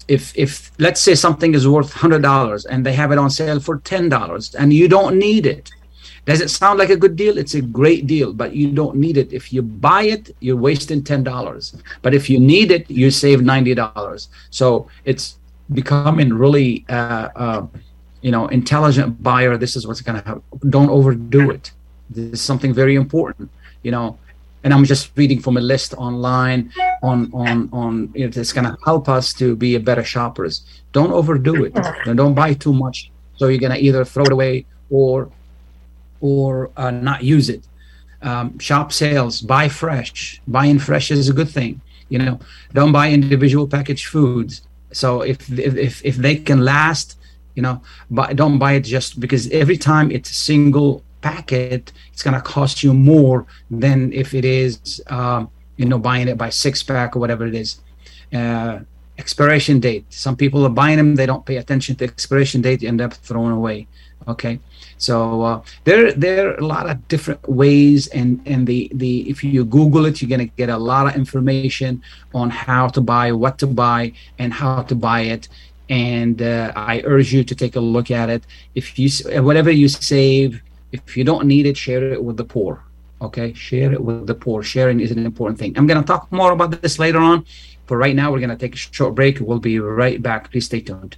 [0.07, 3.79] If if let's say something is worth $100 and they have it on sale for
[3.79, 5.71] $10 and you don't need it
[6.25, 7.37] does it sound like a good deal?
[7.37, 9.33] It's a great deal but you don't need it.
[9.33, 14.27] If you buy it you're wasting $10 but if you need it you save $90
[14.49, 15.37] so it's
[15.71, 17.67] becoming really uh, uh,
[18.21, 19.57] you know intelligent buyer.
[19.57, 21.71] This is what's going to happen don't overdo it
[22.13, 23.49] this is something very important
[23.83, 24.17] you know
[24.63, 26.71] and I'm just reading from a list online
[27.01, 30.65] on on on you know, it's going to help us to be a better shoppers.
[30.93, 31.73] Don't overdo it.
[32.15, 35.29] don't buy too much, so you're going to either throw it away or
[36.21, 37.67] or uh, not use it.
[38.21, 40.41] Um, shop sales, buy fresh.
[40.47, 41.81] Buying fresh is a good thing.
[42.07, 42.39] You know,
[42.73, 44.61] don't buy individual packaged foods.
[44.93, 47.17] So if if if they can last,
[47.55, 52.37] you know, but don't buy it just because every time it's single packet, it's going
[52.41, 53.47] to cost you more
[53.83, 57.55] than if it is, um, you know, buying it by six pack or whatever it
[57.55, 57.69] is.
[58.31, 58.79] Uh,
[59.17, 60.05] expiration date.
[60.09, 63.13] Some people are buying them, they don't pay attention to expiration date, you end up
[63.13, 63.87] throwing away.
[64.25, 64.59] Okay,
[64.97, 69.43] so uh, there there are a lot of different ways, and and the the if
[69.43, 72.01] you Google it, you're gonna get a lot of information
[72.33, 75.49] on how to buy, what to buy, and how to buy it.
[75.89, 78.43] And uh, I urge you to take a look at it.
[78.75, 79.09] If you
[79.43, 80.61] whatever you save,
[80.93, 82.83] if you don't need it, share it with the poor.
[83.19, 84.63] Okay, share it with the poor.
[84.63, 85.77] Sharing is an important thing.
[85.77, 87.45] I'm going to talk more about this later on.
[87.87, 89.39] but right now, we're going to take a short break.
[89.39, 90.51] We'll be right back.
[90.51, 91.17] Please stay tuned.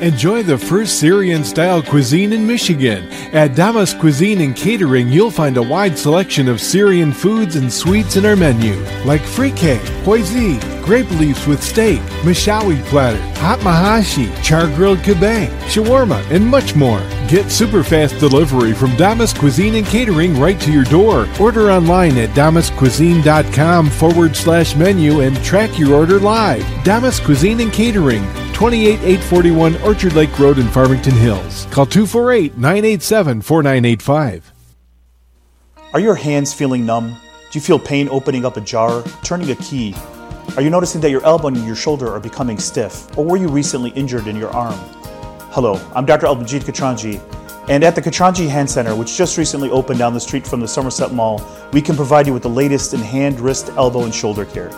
[0.00, 3.10] Enjoy the first Syrian style cuisine in Michigan.
[3.32, 8.16] At Damas Cuisine and Catering, you'll find a wide selection of Syrian foods and sweets
[8.16, 8.74] in our menu,
[9.04, 16.24] like frike, poisi, grape leaves with steak, mashawi platter, hot mahashi, char grilled kebab, shawarma,
[16.30, 17.00] and much more.
[17.28, 21.28] Get super fast delivery from Damas Cuisine and Catering right to your door.
[21.40, 26.64] Order online at damascuisine.com forward slash menu and track your order live.
[26.84, 28.24] Damas Cuisine and Catering,
[28.58, 31.66] 28841 Orchard Lake Road in Farmington Hills.
[31.66, 34.52] Call 248 987 4985.
[35.94, 37.10] Are your hands feeling numb?
[37.10, 37.16] Do
[37.52, 39.94] you feel pain opening up a jar, turning a key?
[40.56, 43.16] Are you noticing that your elbow and your shoulder are becoming stiff?
[43.16, 44.74] Or were you recently injured in your arm?
[45.52, 46.26] Hello, I'm Dr.
[46.26, 47.20] Albanjit Katranji,
[47.68, 50.66] and at the Katranji Hand Center, which just recently opened down the street from the
[50.66, 51.40] Somerset Mall,
[51.72, 54.72] we can provide you with the latest in hand, wrist, elbow, and shoulder care.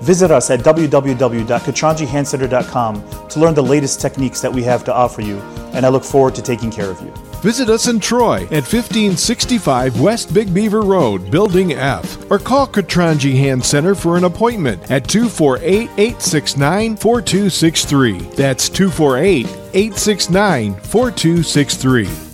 [0.00, 5.38] Visit us at www.katranjihandcenter.com to learn the latest techniques that we have to offer you,
[5.72, 7.12] and I look forward to taking care of you.
[7.44, 13.34] Visit us in Troy at 1565 West Big Beaver Road, Building F, or call Katranji
[13.34, 18.18] Hand Center for an appointment at 248 869 4263.
[18.30, 22.33] That's 248 869 4263.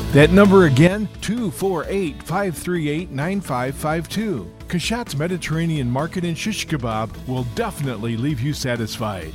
[0.13, 4.51] That number again, 248 538 9552.
[4.67, 9.33] Kashat's Mediterranean Market and Shish Kebab will definitely leave you satisfied.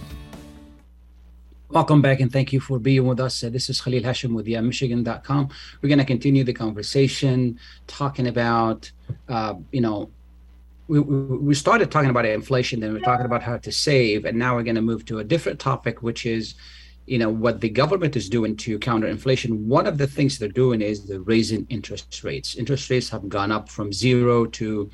[1.70, 3.42] Welcome back and thank you for being with us.
[3.42, 5.48] Uh, this is Khalil Hashim with YaMichigan.com.
[5.80, 8.92] We're going to continue the conversation talking about,
[9.30, 10.10] uh, you know,
[10.88, 14.54] we, we started talking about inflation, then we're talking about how to save, and now
[14.54, 16.54] we're going to move to a different topic, which is,
[17.06, 19.68] you know, what the government is doing to counter inflation.
[19.68, 22.56] One of the things they're doing is they're raising interest rates.
[22.56, 24.90] Interest rates have gone up from zero to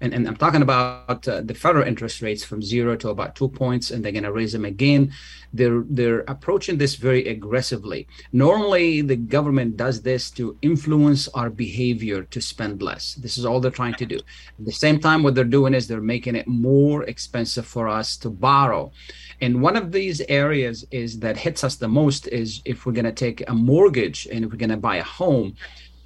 [0.00, 3.48] and, and I'm talking about uh, the federal interest rates from zero to about two
[3.48, 5.12] points, and they're going to raise them again.
[5.52, 8.06] They're they're approaching this very aggressively.
[8.32, 13.14] Normally, the government does this to influence our behavior to spend less.
[13.14, 14.16] This is all they're trying to do.
[14.16, 18.16] At the same time, what they're doing is they're making it more expensive for us
[18.18, 18.92] to borrow.
[19.40, 23.04] And one of these areas is that hits us the most is if we're going
[23.04, 25.56] to take a mortgage and if we're going to buy a home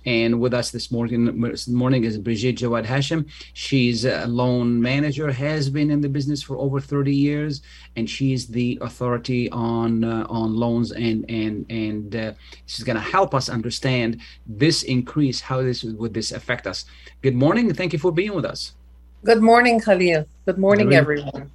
[0.09, 3.29] and with us this morning, this morning is Brigitte Jawad Hashim.
[3.53, 7.61] She's a loan manager, has been in the business for over 30 years,
[7.95, 10.93] and she's the authority on uh, on loans.
[10.93, 12.33] And and and uh,
[12.65, 15.43] she's going to help us understand this increase.
[15.43, 16.87] How this would this affect us?
[17.21, 17.75] Good morning.
[17.75, 18.78] Thank you for being with us.
[19.25, 20.27] Good morning, Khalil.
[20.47, 21.51] Good morning, really, everyone.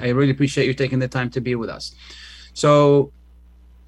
[0.00, 1.92] I really appreciate you taking the time to be with us.
[2.54, 3.10] So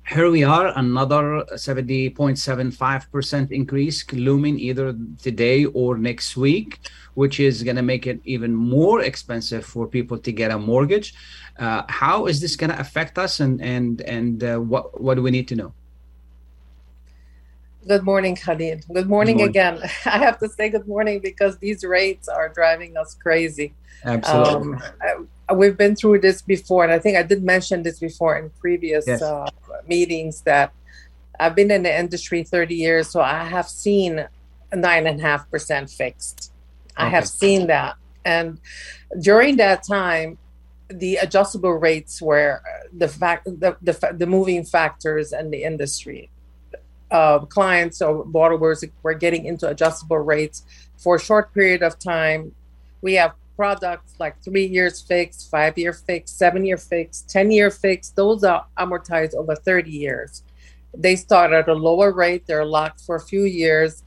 [0.08, 6.80] here we are, another 70.75% increase looming either today or next week,
[7.14, 11.14] which is going to make it even more expensive for people to get a mortgage.
[11.56, 15.22] Uh, how is this going to affect us, and and and uh, what what do
[15.22, 15.72] we need to know?
[17.86, 18.78] Good morning, Khalil.
[18.92, 19.78] Good morning, good morning, again.
[20.04, 23.74] I have to say good morning because these rates are driving us crazy.
[24.04, 24.74] Absolutely.
[24.74, 24.82] Um,
[25.48, 28.50] I, we've been through this before, and I think I did mention this before in
[28.60, 29.22] previous yes.
[29.22, 29.48] uh,
[29.86, 30.72] meetings that
[31.38, 34.26] I've been in the industry 30 years, so I have seen
[34.74, 36.52] nine and a half percent fixed.
[36.92, 37.06] Okay.
[37.06, 37.96] I have seen that.
[38.24, 38.60] And
[39.20, 40.36] during that time,
[40.88, 42.62] the adjustable rates were
[42.92, 46.30] the fact the, the, the moving factors in the industry.
[47.10, 50.64] Uh, clients or borrowers were getting into adjustable rates
[50.96, 52.54] for a short period of time.
[53.02, 57.70] We have products like three years fixed, five year fixed, seven year fixed, 10 year
[57.70, 60.42] fixed, those are amortized over 30 years.
[60.96, 64.02] They start at a lower rate, they're locked for a few years,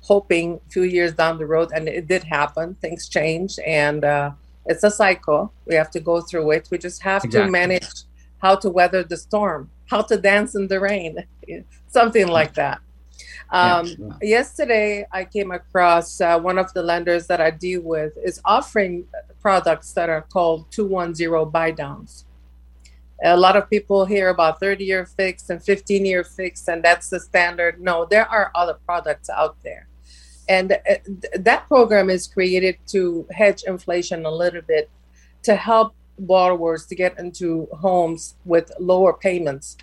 [0.00, 2.74] hoping a few years down the road, and it did happen.
[2.80, 4.30] Things change, and uh,
[4.66, 5.52] it's a cycle.
[5.66, 6.68] We have to go through it.
[6.72, 7.46] We just have exactly.
[7.46, 8.02] to manage
[8.38, 11.24] how to weather the storm, how to dance in the rain,
[11.88, 12.80] something like that.
[13.50, 14.16] Um, yeah.
[14.22, 19.04] Yesterday, I came across uh, one of the lenders that I deal with is offering
[19.40, 22.24] products that are called 210 buy downs.
[23.24, 27.08] A lot of people hear about 30 year fixed and 15 year fixed, and that's
[27.08, 27.80] the standard.
[27.80, 29.86] No, there are other products out there.
[30.48, 30.96] And uh,
[31.34, 34.90] that program is created to hedge inflation a little bit
[35.44, 39.76] to help borrowers to get into homes with lower payments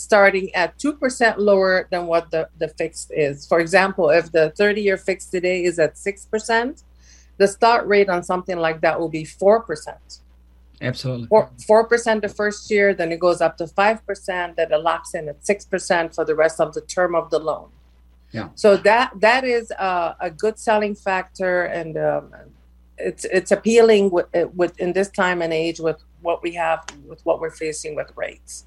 [0.00, 3.46] starting at 2% lower than what the, the fixed is.
[3.46, 6.82] For example, if the 30 year fixed today is at 6%,
[7.36, 10.20] the start rate on something like that will be 4%.
[10.82, 11.28] Absolutely.
[11.66, 15.28] 4, percent the first year, then it goes up to 5%, then it locks in
[15.28, 17.68] at 6% for the rest of the term of the loan.
[18.32, 18.48] Yeah.
[18.54, 22.32] So that that is a, a good selling factor, and um,
[23.00, 27.24] it's it's appealing with, with in this time and age with what we have with
[27.24, 28.66] what we're facing with rates.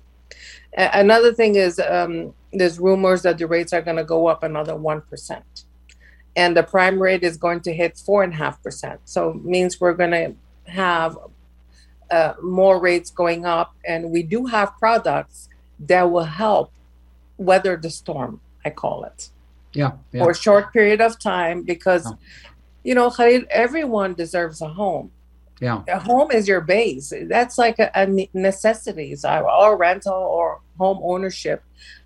[0.76, 4.74] Another thing is um, there's rumors that the rates are going to go up another
[4.74, 5.42] 1%.
[6.36, 8.98] And the prime rate is going to hit 4.5%.
[9.06, 10.34] So means we're going to
[10.72, 11.18] have
[12.10, 13.76] uh, more rates going up.
[13.86, 16.72] And we do have products that will help
[17.38, 19.30] weather the storm, I call it.
[19.74, 19.92] Yeah.
[20.12, 20.24] yeah.
[20.24, 22.18] For a short period of time because, oh.
[22.84, 25.12] You know, Khalid, everyone deserves a home.
[25.62, 25.84] Yeah.
[25.88, 27.14] A home is your base.
[27.30, 29.16] That's like a, a necessity.
[29.16, 31.64] So, or rental or home ownership.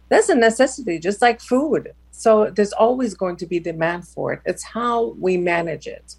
[0.09, 1.93] That's a necessity, just like food.
[2.11, 4.41] So there's always going to be demand for it.
[4.45, 6.15] It's how we manage it.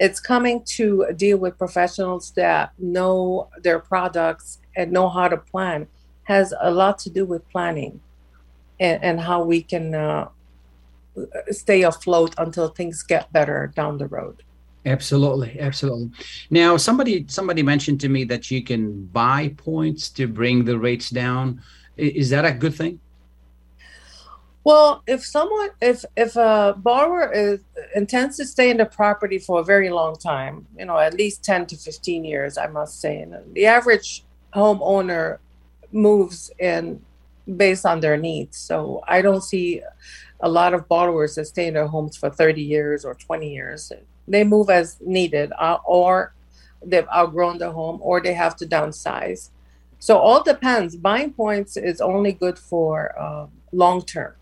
[0.00, 5.86] It's coming to deal with professionals that know their products and know how to plan.
[6.24, 8.00] Has a lot to do with planning
[8.80, 10.28] and, and how we can uh,
[11.50, 14.42] stay afloat until things get better down the road.
[14.84, 16.10] Absolutely, absolutely.
[16.50, 21.10] Now, somebody somebody mentioned to me that you can buy points to bring the rates
[21.10, 21.62] down.
[21.96, 22.98] Is that a good thing?
[24.64, 27.60] Well, if someone, if if a borrower is
[27.94, 31.44] intends to stay in the property for a very long time, you know, at least
[31.44, 35.38] ten to fifteen years, I must say, and the average homeowner
[35.92, 37.02] moves in
[37.56, 38.56] based on their needs.
[38.56, 39.82] So I don't see
[40.40, 43.92] a lot of borrowers that stay in their homes for thirty years or twenty years
[44.26, 46.34] They move as needed, uh, or
[46.84, 49.50] they've outgrown their home, or they have to downsize.
[49.98, 50.96] So all depends.
[50.96, 54.34] Buying points is only good for uh, long term.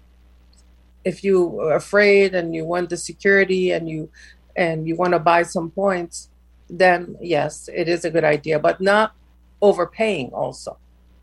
[1.04, 4.10] If you are afraid and you want the security and you
[4.56, 6.28] and you want to buy some points,
[6.68, 9.12] then yes, it is a good idea, but not
[9.60, 10.78] overpaying also.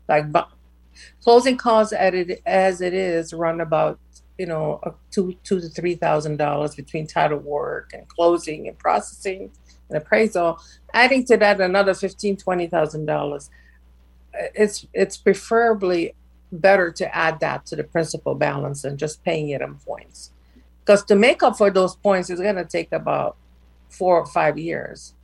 [0.08, 0.32] Like
[1.22, 3.98] closing costs at it as it is run about
[4.38, 4.80] you know
[5.10, 9.50] two two to three thousand dollars between title work and closing and processing
[9.88, 10.60] and appraisal.
[10.94, 13.50] Adding to that another fifteen twenty thousand dollars.
[14.54, 16.14] It's it's preferably
[16.52, 20.32] better to add that to the principal balance than just paying it in points.
[20.80, 23.36] Because to make up for those points is going to take about
[23.90, 25.14] four or five years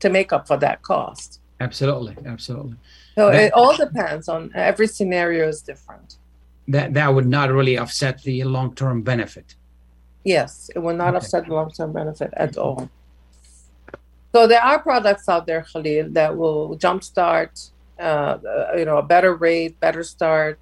[0.00, 1.40] to make up for that cost.
[1.60, 2.76] Absolutely, absolutely.
[3.14, 6.18] So that, it all depends on every scenario is different.
[6.68, 9.54] That that would not really offset the long term benefit.
[10.24, 11.18] Yes, it will not okay.
[11.18, 12.88] offset the long term benefit at all.
[14.34, 18.38] So there are products out there, Khalil, that will jumpstart, uh,
[18.76, 20.58] you know, a better rate, better start,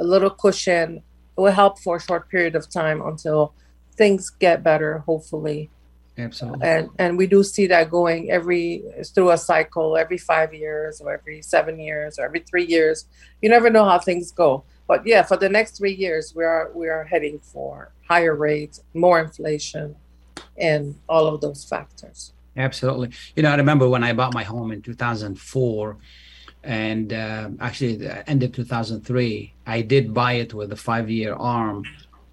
[0.00, 0.96] a little cushion.
[1.36, 3.54] It will help for a short period of time until
[3.94, 5.70] things get better, hopefully.
[6.18, 6.66] Absolutely.
[6.66, 8.82] And and we do see that going every
[9.14, 13.06] through a cycle, every five years or every seven years or every three years.
[13.42, 14.64] You never know how things go.
[14.88, 18.82] But yeah, for the next three years, we are we are heading for higher rates,
[18.94, 19.96] more inflation,
[20.56, 22.32] and all of those factors.
[22.56, 23.10] Absolutely.
[23.34, 25.96] You know, I remember when I bought my home in 2004
[26.66, 31.32] and uh, actually the end of 2003 i did buy it with a five year
[31.34, 31.84] arm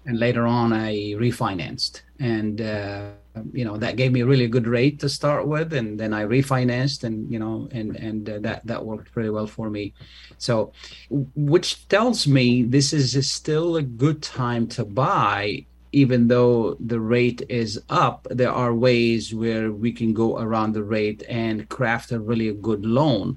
[0.06, 2.02] and later on i refinanced.
[2.20, 3.10] And uh,
[3.52, 6.22] you know that gave me a really good rate to start with and then i
[6.24, 9.94] refinanced and you know and and uh, that that worked pretty well for me.
[10.38, 10.72] So
[11.10, 17.42] which tells me this is still a good time to buy even though the rate
[17.48, 18.26] is up.
[18.28, 22.84] There are ways where we can go around the rate and craft a really good
[22.84, 23.36] loan.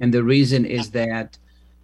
[0.00, 1.38] And the reason is that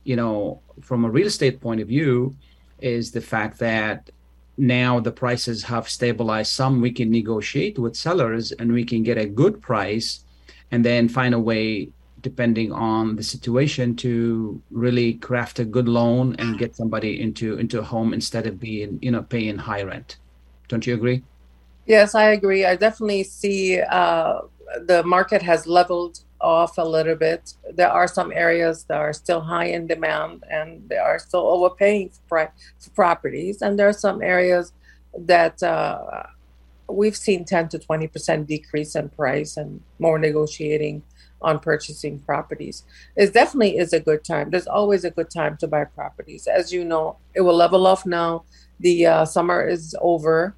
[0.05, 2.35] you know from a real estate point of view
[2.83, 4.11] is the fact that
[4.57, 6.81] now the prices have stabilized some.
[6.81, 10.25] We can negotiate with sellers and we can get a good price
[10.71, 16.37] and then find a way depending on the situation to really craft a good loan
[16.39, 20.19] and get somebody into into a home instead of being you know paying high rent.
[20.69, 21.23] Don't you agree?
[21.87, 22.67] Yes i agree.
[22.67, 24.43] I definitely see uh,
[24.87, 27.55] the market has leveled off a little bit.
[27.75, 32.11] There are some areas that are still high in demand and they are still overpaying
[32.29, 33.63] for, for properties.
[33.63, 34.73] And there are some areas
[35.17, 36.23] that uh,
[36.89, 41.03] we've seen 10 to 20% decrease in price and more negotiating
[41.43, 42.85] on purchasing properties.
[43.17, 44.51] It definitely is a good time.
[44.51, 46.47] There's always a good time to buy properties.
[46.47, 48.45] As you know, it will level off now.
[48.81, 50.55] The uh, summer is over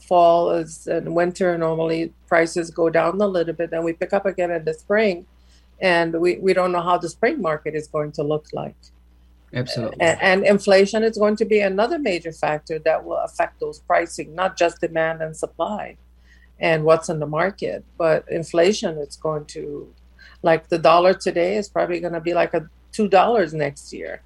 [0.00, 4.26] fall is and winter normally prices go down a little bit and we pick up
[4.26, 5.26] again in the spring.
[5.80, 8.76] And we, we don't know how the spring market is going to look like.
[9.52, 10.00] Absolutely.
[10.00, 14.34] And, and inflation is going to be another major factor that will affect those pricing
[14.34, 15.96] not just demand and supply
[16.60, 19.92] and what's in the market but inflation is going to
[20.42, 24.22] like the dollar today is probably going to be like a two dollars next year.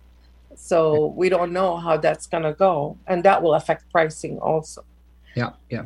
[0.57, 4.85] So we don't know how that's going to go and that will affect pricing also
[5.35, 5.85] yeah, yeah.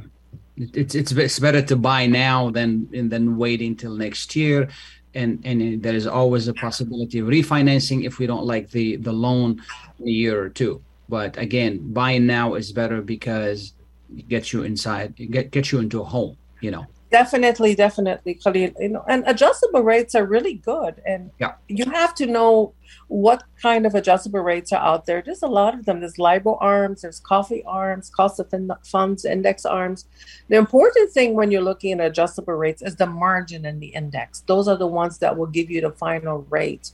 [0.56, 4.68] It's it's it's better to buy now than and then wait until next year,
[5.14, 9.12] and and there is always a possibility of refinancing if we don't like the the
[9.12, 9.62] loan
[10.04, 10.82] a year or two.
[11.08, 13.72] But again, buying now is better because
[14.16, 16.36] it gets you inside, it get gets you into a home.
[16.60, 16.86] You know.
[17.10, 18.70] Definitely, definitely, Khalil.
[18.78, 21.54] You know, and adjustable rates are really good, and yeah.
[21.66, 22.74] you have to know
[23.08, 25.22] what kind of adjustable rates are out there.
[25.24, 26.00] There's a lot of them.
[26.00, 28.52] There's LIBOR arms, there's COFI arms, cost of
[28.84, 30.04] funds index arms.
[30.48, 34.40] The important thing when you're looking at adjustable rates is the margin and the index.
[34.46, 36.92] Those are the ones that will give you the final rate.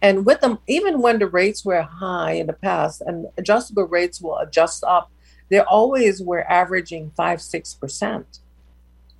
[0.00, 4.20] And with them, even when the rates were high in the past, and adjustable rates
[4.20, 5.10] will adjust up,
[5.48, 8.40] they always were averaging five, six percent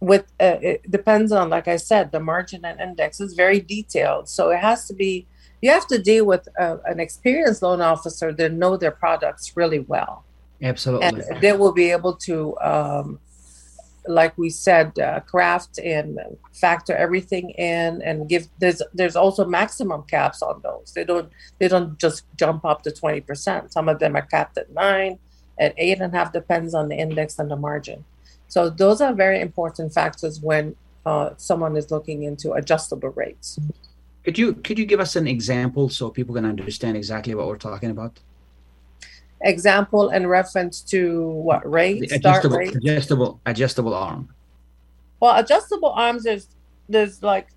[0.01, 4.28] with uh, it depends on like i said the margin and index is very detailed.
[4.28, 5.26] So it has to be
[5.62, 9.80] you have to deal with uh, an experienced loan officer that know their products really
[9.80, 10.24] well.
[10.62, 11.07] Absolutely.
[11.07, 13.18] And they will be able to um,
[14.07, 16.18] like we said uh, craft and
[16.53, 20.92] factor everything in and give there's there's also maximum caps on those.
[20.94, 24.70] They don't they don't just jump up to 20% some of them are capped at
[24.72, 25.18] nine
[25.59, 28.05] at eight and a half depends on the index and the margin
[28.49, 33.59] so those are very important factors when uh, someone is looking into adjustable rates.
[34.24, 37.57] Could you could you give us an example so people can understand exactly what we're
[37.57, 38.18] talking about?
[39.42, 42.09] Example in reference to what rate?
[42.09, 42.74] The adjustable, rate?
[42.74, 44.34] adjustable, adjustable arm.
[45.20, 46.49] Well, adjustable arms there's
[46.88, 47.49] there's like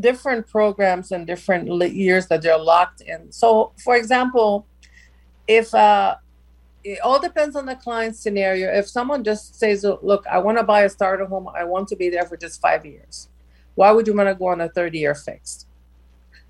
[0.00, 3.30] different programs and different years that they're locked in.
[3.32, 4.66] So, for example,
[5.46, 6.16] if uh,
[6.92, 8.72] it all depends on the client scenario.
[8.72, 11.48] If someone just says, "Look, I want to buy a starter home.
[11.48, 13.28] I want to be there for just five years,"
[13.74, 15.66] why would you want to go on a thirty-year fixed?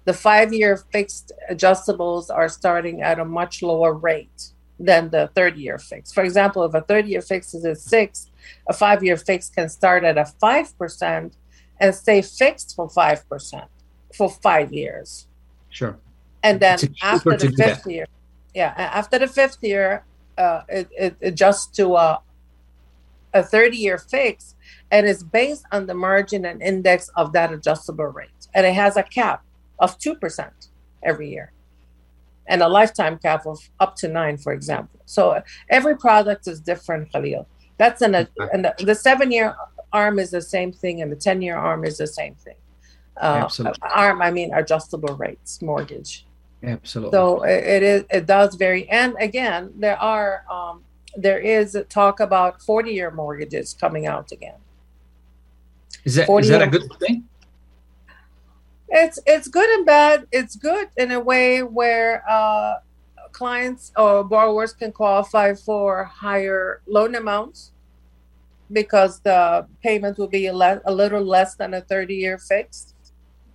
[0.04, 5.78] The five-year fixed adjustables are starting at a much lower rate than the 30 year
[5.78, 6.12] fix.
[6.12, 8.30] For example, if a 30 year fix is at six,
[8.68, 11.32] a five year fix can start at a 5%
[11.80, 13.66] and stay fixed for 5%
[14.14, 15.26] for five years.
[15.68, 15.98] Sure.
[16.42, 18.06] And then after the fifth year,
[18.54, 20.04] yeah, after the fifth year,
[20.38, 22.20] uh, it, it adjusts to a,
[23.34, 24.54] a 30 year fix
[24.90, 28.48] and it's based on the margin and index of that adjustable rate.
[28.54, 29.42] And it has a cap
[29.78, 30.50] of 2%
[31.02, 31.52] every year
[32.48, 35.00] and a lifetime cap of up to nine, for example.
[35.04, 37.46] So every product is different, Khalil.
[37.76, 39.54] That's an, and the, the seven year
[39.92, 42.56] arm is the same thing, and the 10 year arm is the same thing.
[43.20, 43.78] Uh, Absolutely.
[43.82, 46.26] Arm, I mean, adjustable rates mortgage.
[46.62, 47.16] Absolutely.
[47.16, 48.88] So it, it is, it does vary.
[48.88, 50.82] And again, there are, um,
[51.16, 54.56] there is talk about 40 year mortgages coming out again.
[56.04, 57.24] Is that, is that a good thing?
[58.90, 60.26] It's it's good and bad.
[60.32, 62.76] It's good in a way where uh,
[63.32, 67.72] clients or borrowers can qualify for higher loan amounts
[68.72, 72.94] because the payment will be a, le- a little less than a 30 year fixed.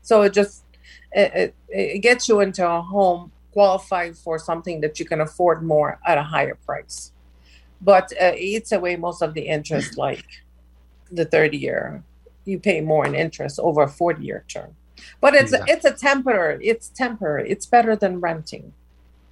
[0.01, 0.62] So it just
[1.13, 5.63] it, it, it gets you into a home qualified for something that you can afford
[5.63, 7.11] more at a higher price.
[7.81, 10.25] But uh, it eats away most of the interest, like
[11.11, 12.03] the 30 year.
[12.45, 14.75] You pay more in interest over a 40 year term
[15.21, 15.73] but it's exactly.
[15.73, 18.73] it's a temporary it's temporary it's better than renting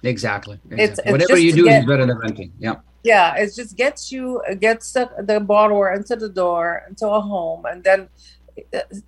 [0.02, 0.84] exactly, exactly.
[0.84, 4.10] It's, it's whatever you do get, is better than renting yeah yeah it just gets
[4.12, 8.08] you gets the, the borrower into the door into a home and then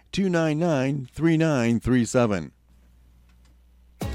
[0.11, 2.51] 299 3937.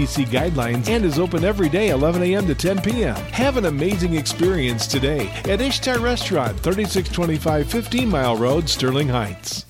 [0.00, 2.46] CDC guidelines and is open every day 11 a.m.
[2.46, 3.14] to 10 p.m.
[3.14, 9.69] Have an amazing experience today at Ishtar Restaurant, 3625 15 Mile Road, Sterling Heights.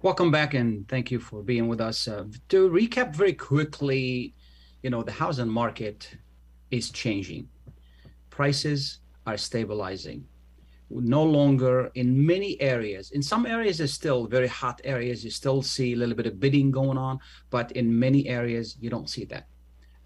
[0.00, 2.06] Welcome back and thank you for being with us.
[2.06, 4.34] Uh, to recap very quickly,
[4.82, 6.16] you know, the housing market
[6.70, 7.48] is changing,
[8.30, 10.24] prices are stabilizing.
[10.88, 13.10] No longer in many areas.
[13.10, 15.24] In some areas it's still very hot areas.
[15.24, 17.18] You still see a little bit of bidding going on
[17.50, 19.48] but in many areas you don't see that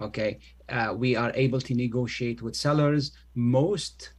[0.03, 0.39] okay?
[0.69, 3.13] Uh, we are able to negotiate with sellers.
[3.35, 4.15] Most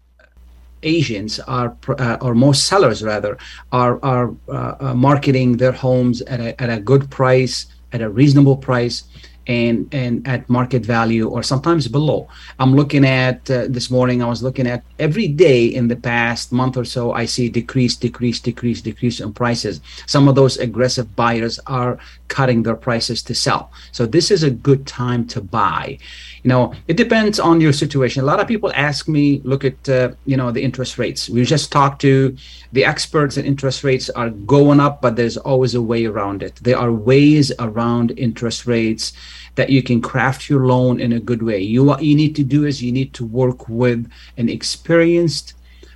[0.83, 3.37] Asians are, uh, or most sellers rather,
[3.71, 8.09] are are uh, uh, marketing their homes at a, at a good price, at a
[8.09, 9.03] reasonable price,
[9.47, 12.27] and and at market value or sometimes below.
[12.59, 16.51] I'm looking at uh, this morning i was looking at every day in the past
[16.51, 19.81] month or so i see decrease decrease decrease decrease in prices.
[20.05, 23.71] Some of those aggressive buyers are cutting their prices to sell.
[23.91, 25.97] So this is a good time to buy.
[26.43, 28.23] You know it depends on your situation.
[28.23, 31.29] A lot of people ask me look at uh, you know the interest rates.
[31.29, 32.35] We just talked to
[32.71, 36.55] the experts and interest rates are going up but there's always a way around it.
[36.61, 39.13] There are ways around interest rates
[39.55, 41.59] that you can craft your loan in a good way.
[41.59, 45.53] You what you need to do is you need to work with an experienced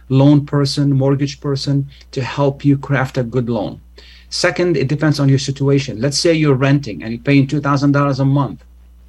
[0.10, 3.82] loan person mortgage person to help you craft a good loan.
[4.30, 6.02] Second it depends on your situation.
[6.02, 8.64] Let's say you're renting and you're paying $2000 a month.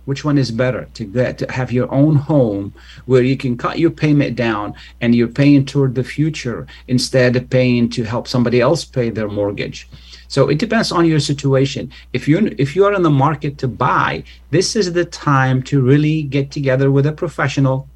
[0.04, 0.88] Which one is better?
[0.94, 2.72] To get to have your own home
[3.04, 7.50] where you can cut your payment down and you're paying toward the future instead of
[7.50, 9.86] paying to help somebody else pay their mortgage
[10.28, 11.90] so it depends on your situation.
[12.12, 15.80] If you if you are in the market to buy this is the time to
[15.80, 17.88] really get together with a professional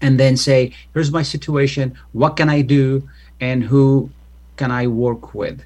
[0.00, 1.96] and then say here's my situation.
[2.12, 3.08] What can i do?
[3.40, 4.10] And who
[4.56, 5.62] can i work with?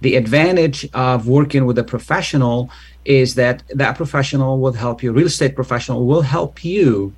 [0.00, 2.70] The advantage of working with a professional
[3.04, 5.12] is that that professional will help you.
[5.12, 7.14] Real estate professional will help you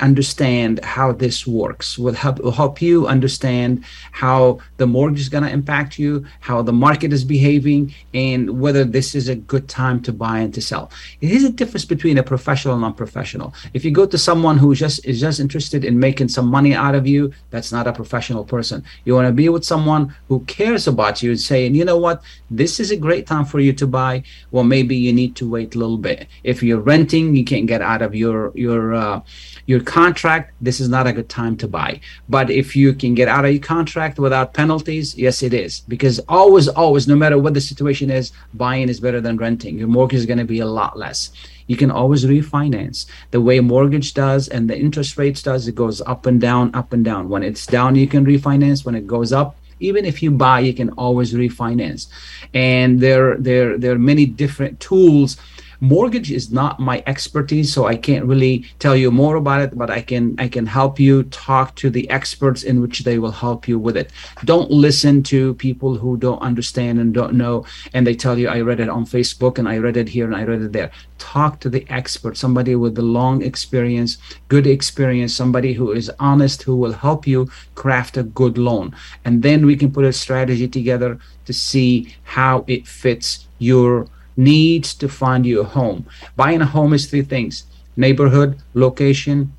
[0.00, 5.42] understand how this works will help will help you understand how the mortgage is going
[5.42, 10.00] to impact you how the market is behaving and whether this is a good time
[10.00, 10.90] to buy and to sell.
[11.20, 15.04] Is a difference between a professional and non-professional if you go to someone who just
[15.04, 18.84] is just interested in making some money out of you that's not a professional person.
[19.04, 22.22] You want to be with someone who cares about you and saying you know what?
[22.50, 24.22] This is a great time for you to buy.
[24.50, 26.28] Well maybe you need to wait a little bit.
[26.44, 29.20] If you're renting you can't get out of your your uh,
[29.68, 32.00] your contract, this is not a good time to buy.
[32.26, 35.80] But if you can get out of your contract without penalties, yes, it is.
[35.80, 39.78] Because always, always, no matter what the situation is, buying is better than renting.
[39.78, 41.32] Your mortgage is going to be a lot less.
[41.66, 45.68] You can always refinance the way mortgage does and the interest rates does.
[45.68, 47.28] It goes up and down, up and down.
[47.28, 48.86] When it's down, you can refinance.
[48.86, 52.06] When it goes up, even if you buy, you can always refinance.
[52.54, 55.36] And there, there, there are many different tools
[55.80, 59.90] mortgage is not my expertise so i can't really tell you more about it but
[59.90, 63.68] i can i can help you talk to the experts in which they will help
[63.68, 64.10] you with it.
[64.44, 68.60] Don't listen to people who don't understand and don't know and they tell you i
[68.60, 70.90] read it on facebook and i read it here and i read it there.
[71.18, 74.18] Talk to the expert somebody with the long experience
[74.48, 78.94] good experience somebody who is honest who will help you craft a good loan.
[79.24, 84.06] And then we can put a strategy together to see how it fits your
[84.38, 86.06] needs to find you a home.
[86.36, 87.64] Buying a home is three things
[87.96, 89.52] neighborhood, location,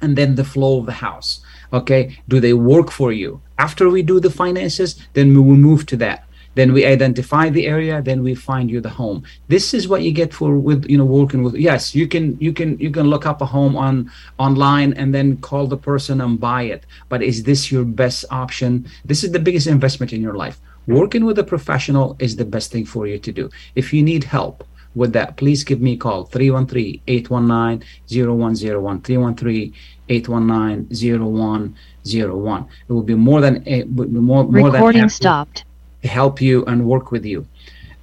[0.00, 1.40] and then the flow of the house.
[1.72, 3.40] Okay, do they work for you?
[3.58, 6.24] After we do the finances, then we will move to that.
[6.54, 9.24] Then we identify the area, then we find you the home.
[9.48, 11.56] This is what you get for with you know working with.
[11.56, 14.08] Yes, you can you can you can look up a home on
[14.38, 16.86] online and then call the person and buy it.
[17.08, 18.86] But is this your best option?
[19.04, 22.72] This is the biggest investment in your life working with a professional is the best
[22.72, 23.50] thing for you to do.
[23.74, 24.64] If you need help
[24.94, 29.00] with that, please give me a call 313 819 0101.
[29.02, 29.74] 313
[30.08, 31.74] 819
[32.04, 32.68] 0101.
[32.88, 35.64] It will be more than a, more, more Recording than stopped.
[36.02, 37.46] To help you and work with you.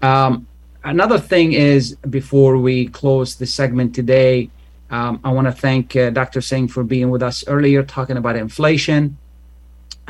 [0.02, 0.48] Um,
[0.84, 4.50] another thing is before we close the segment today,
[4.90, 6.42] um, I want to thank uh, Dr.
[6.42, 9.18] Singh for being with us earlier, talking about inflation,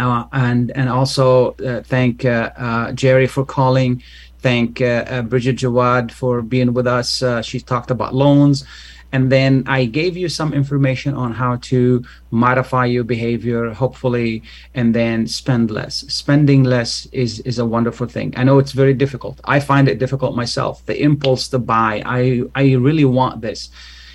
[0.01, 4.03] uh, and and also uh, thank uh, uh, Jerry for calling.
[4.39, 7.23] Thank uh, Bridget Jawad for being with us.
[7.43, 8.65] she talked about loans
[9.11, 14.43] and then I gave you some information on how to modify your behavior, hopefully,
[14.73, 16.05] and then spend less.
[16.07, 18.33] Spending less is is a wonderful thing.
[18.37, 19.41] I know it's very difficult.
[19.43, 20.85] I find it difficult myself.
[20.85, 23.69] The impulse to buy, I I really want this.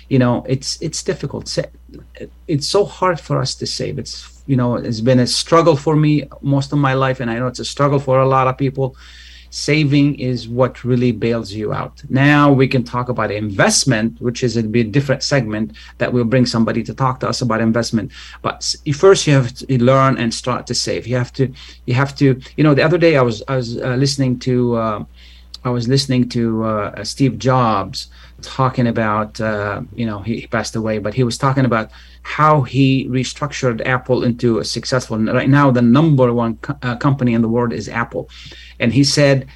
[0.09, 1.57] You know, it's it's difficult.
[2.47, 3.99] It's so hard for us to save.
[3.99, 7.37] It's you know, it's been a struggle for me most of my life, and I
[7.39, 8.95] know it's a struggle for a lot of people
[9.49, 12.01] saving is what really bails you out.
[12.09, 16.45] Now we can talk about investment, which is a bit different segment that will bring
[16.45, 18.11] somebody to talk to us about investment.
[18.41, 21.07] But first, you have to learn and start to save.
[21.07, 21.51] You have to,
[21.85, 22.73] you have to, you know.
[22.73, 25.05] The other day, I was I was uh, listening to, uh,
[25.63, 28.09] I was listening to uh, Steve Jobs
[28.41, 31.89] talking about, uh, you know, he, he passed away, but he was talking about
[32.23, 35.17] how he restructured Apple into a successful.
[35.17, 38.29] Right now, the number one co- uh, company in the world is Apple,
[38.79, 39.47] and he said,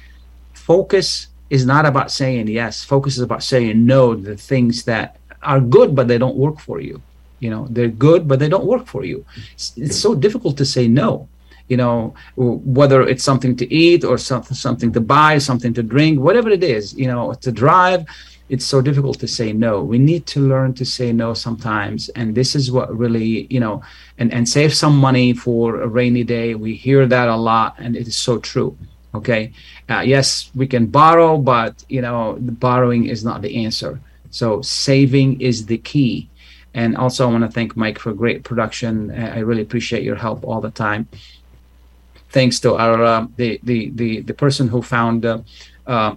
[0.54, 2.82] focus is not about saying yes.
[2.82, 6.58] Focus is about saying no to the things that are good, but they don't work
[6.58, 7.02] for you.
[7.40, 9.26] You know, they're good, but they don't work for you.
[9.52, 11.28] It's, it's so difficult to say no.
[11.68, 16.20] You know, whether it's something to eat or something, something to buy, something to drink,
[16.20, 16.94] whatever it is.
[16.94, 18.06] You know, to drive
[18.48, 19.82] it's so difficult to say no.
[19.82, 22.08] We need to learn to say no sometimes.
[22.10, 23.82] And this is what really, you know,
[24.18, 26.54] and, and save some money for a rainy day.
[26.54, 28.76] We hear that a lot, and it is so true.
[29.14, 29.52] Okay.
[29.88, 34.00] Uh, yes, we can borrow, but, you know, borrowing is not the answer.
[34.30, 36.30] So saving is the key.
[36.74, 39.10] And also, I want to thank Mike for great production.
[39.10, 41.06] I really appreciate your help all the time.
[42.30, 45.40] Thanks to our uh, the, the the the person who found uh,
[45.86, 46.16] uh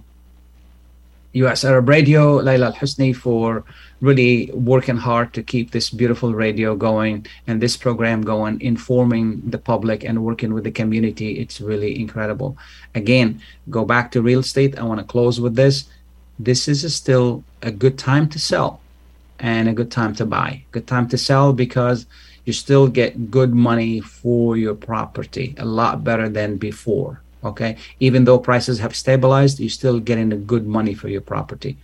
[1.44, 3.64] US Arab Radio, Layla Al Husni, for
[4.00, 9.58] really working hard to keep this beautiful radio going and this program going, informing the
[9.58, 11.38] public and working with the community.
[11.38, 12.56] It's really incredible.
[12.94, 14.78] Again, go back to real estate.
[14.78, 15.84] I want to close with this.
[16.38, 18.80] This is still a good time to sell
[19.38, 20.62] and a good time to buy.
[20.72, 22.06] Good time to sell because
[22.46, 27.76] you still get good money for your property, a lot better than before okay?
[28.00, 31.76] Even though prices have stabilized you're still getting a good money for your property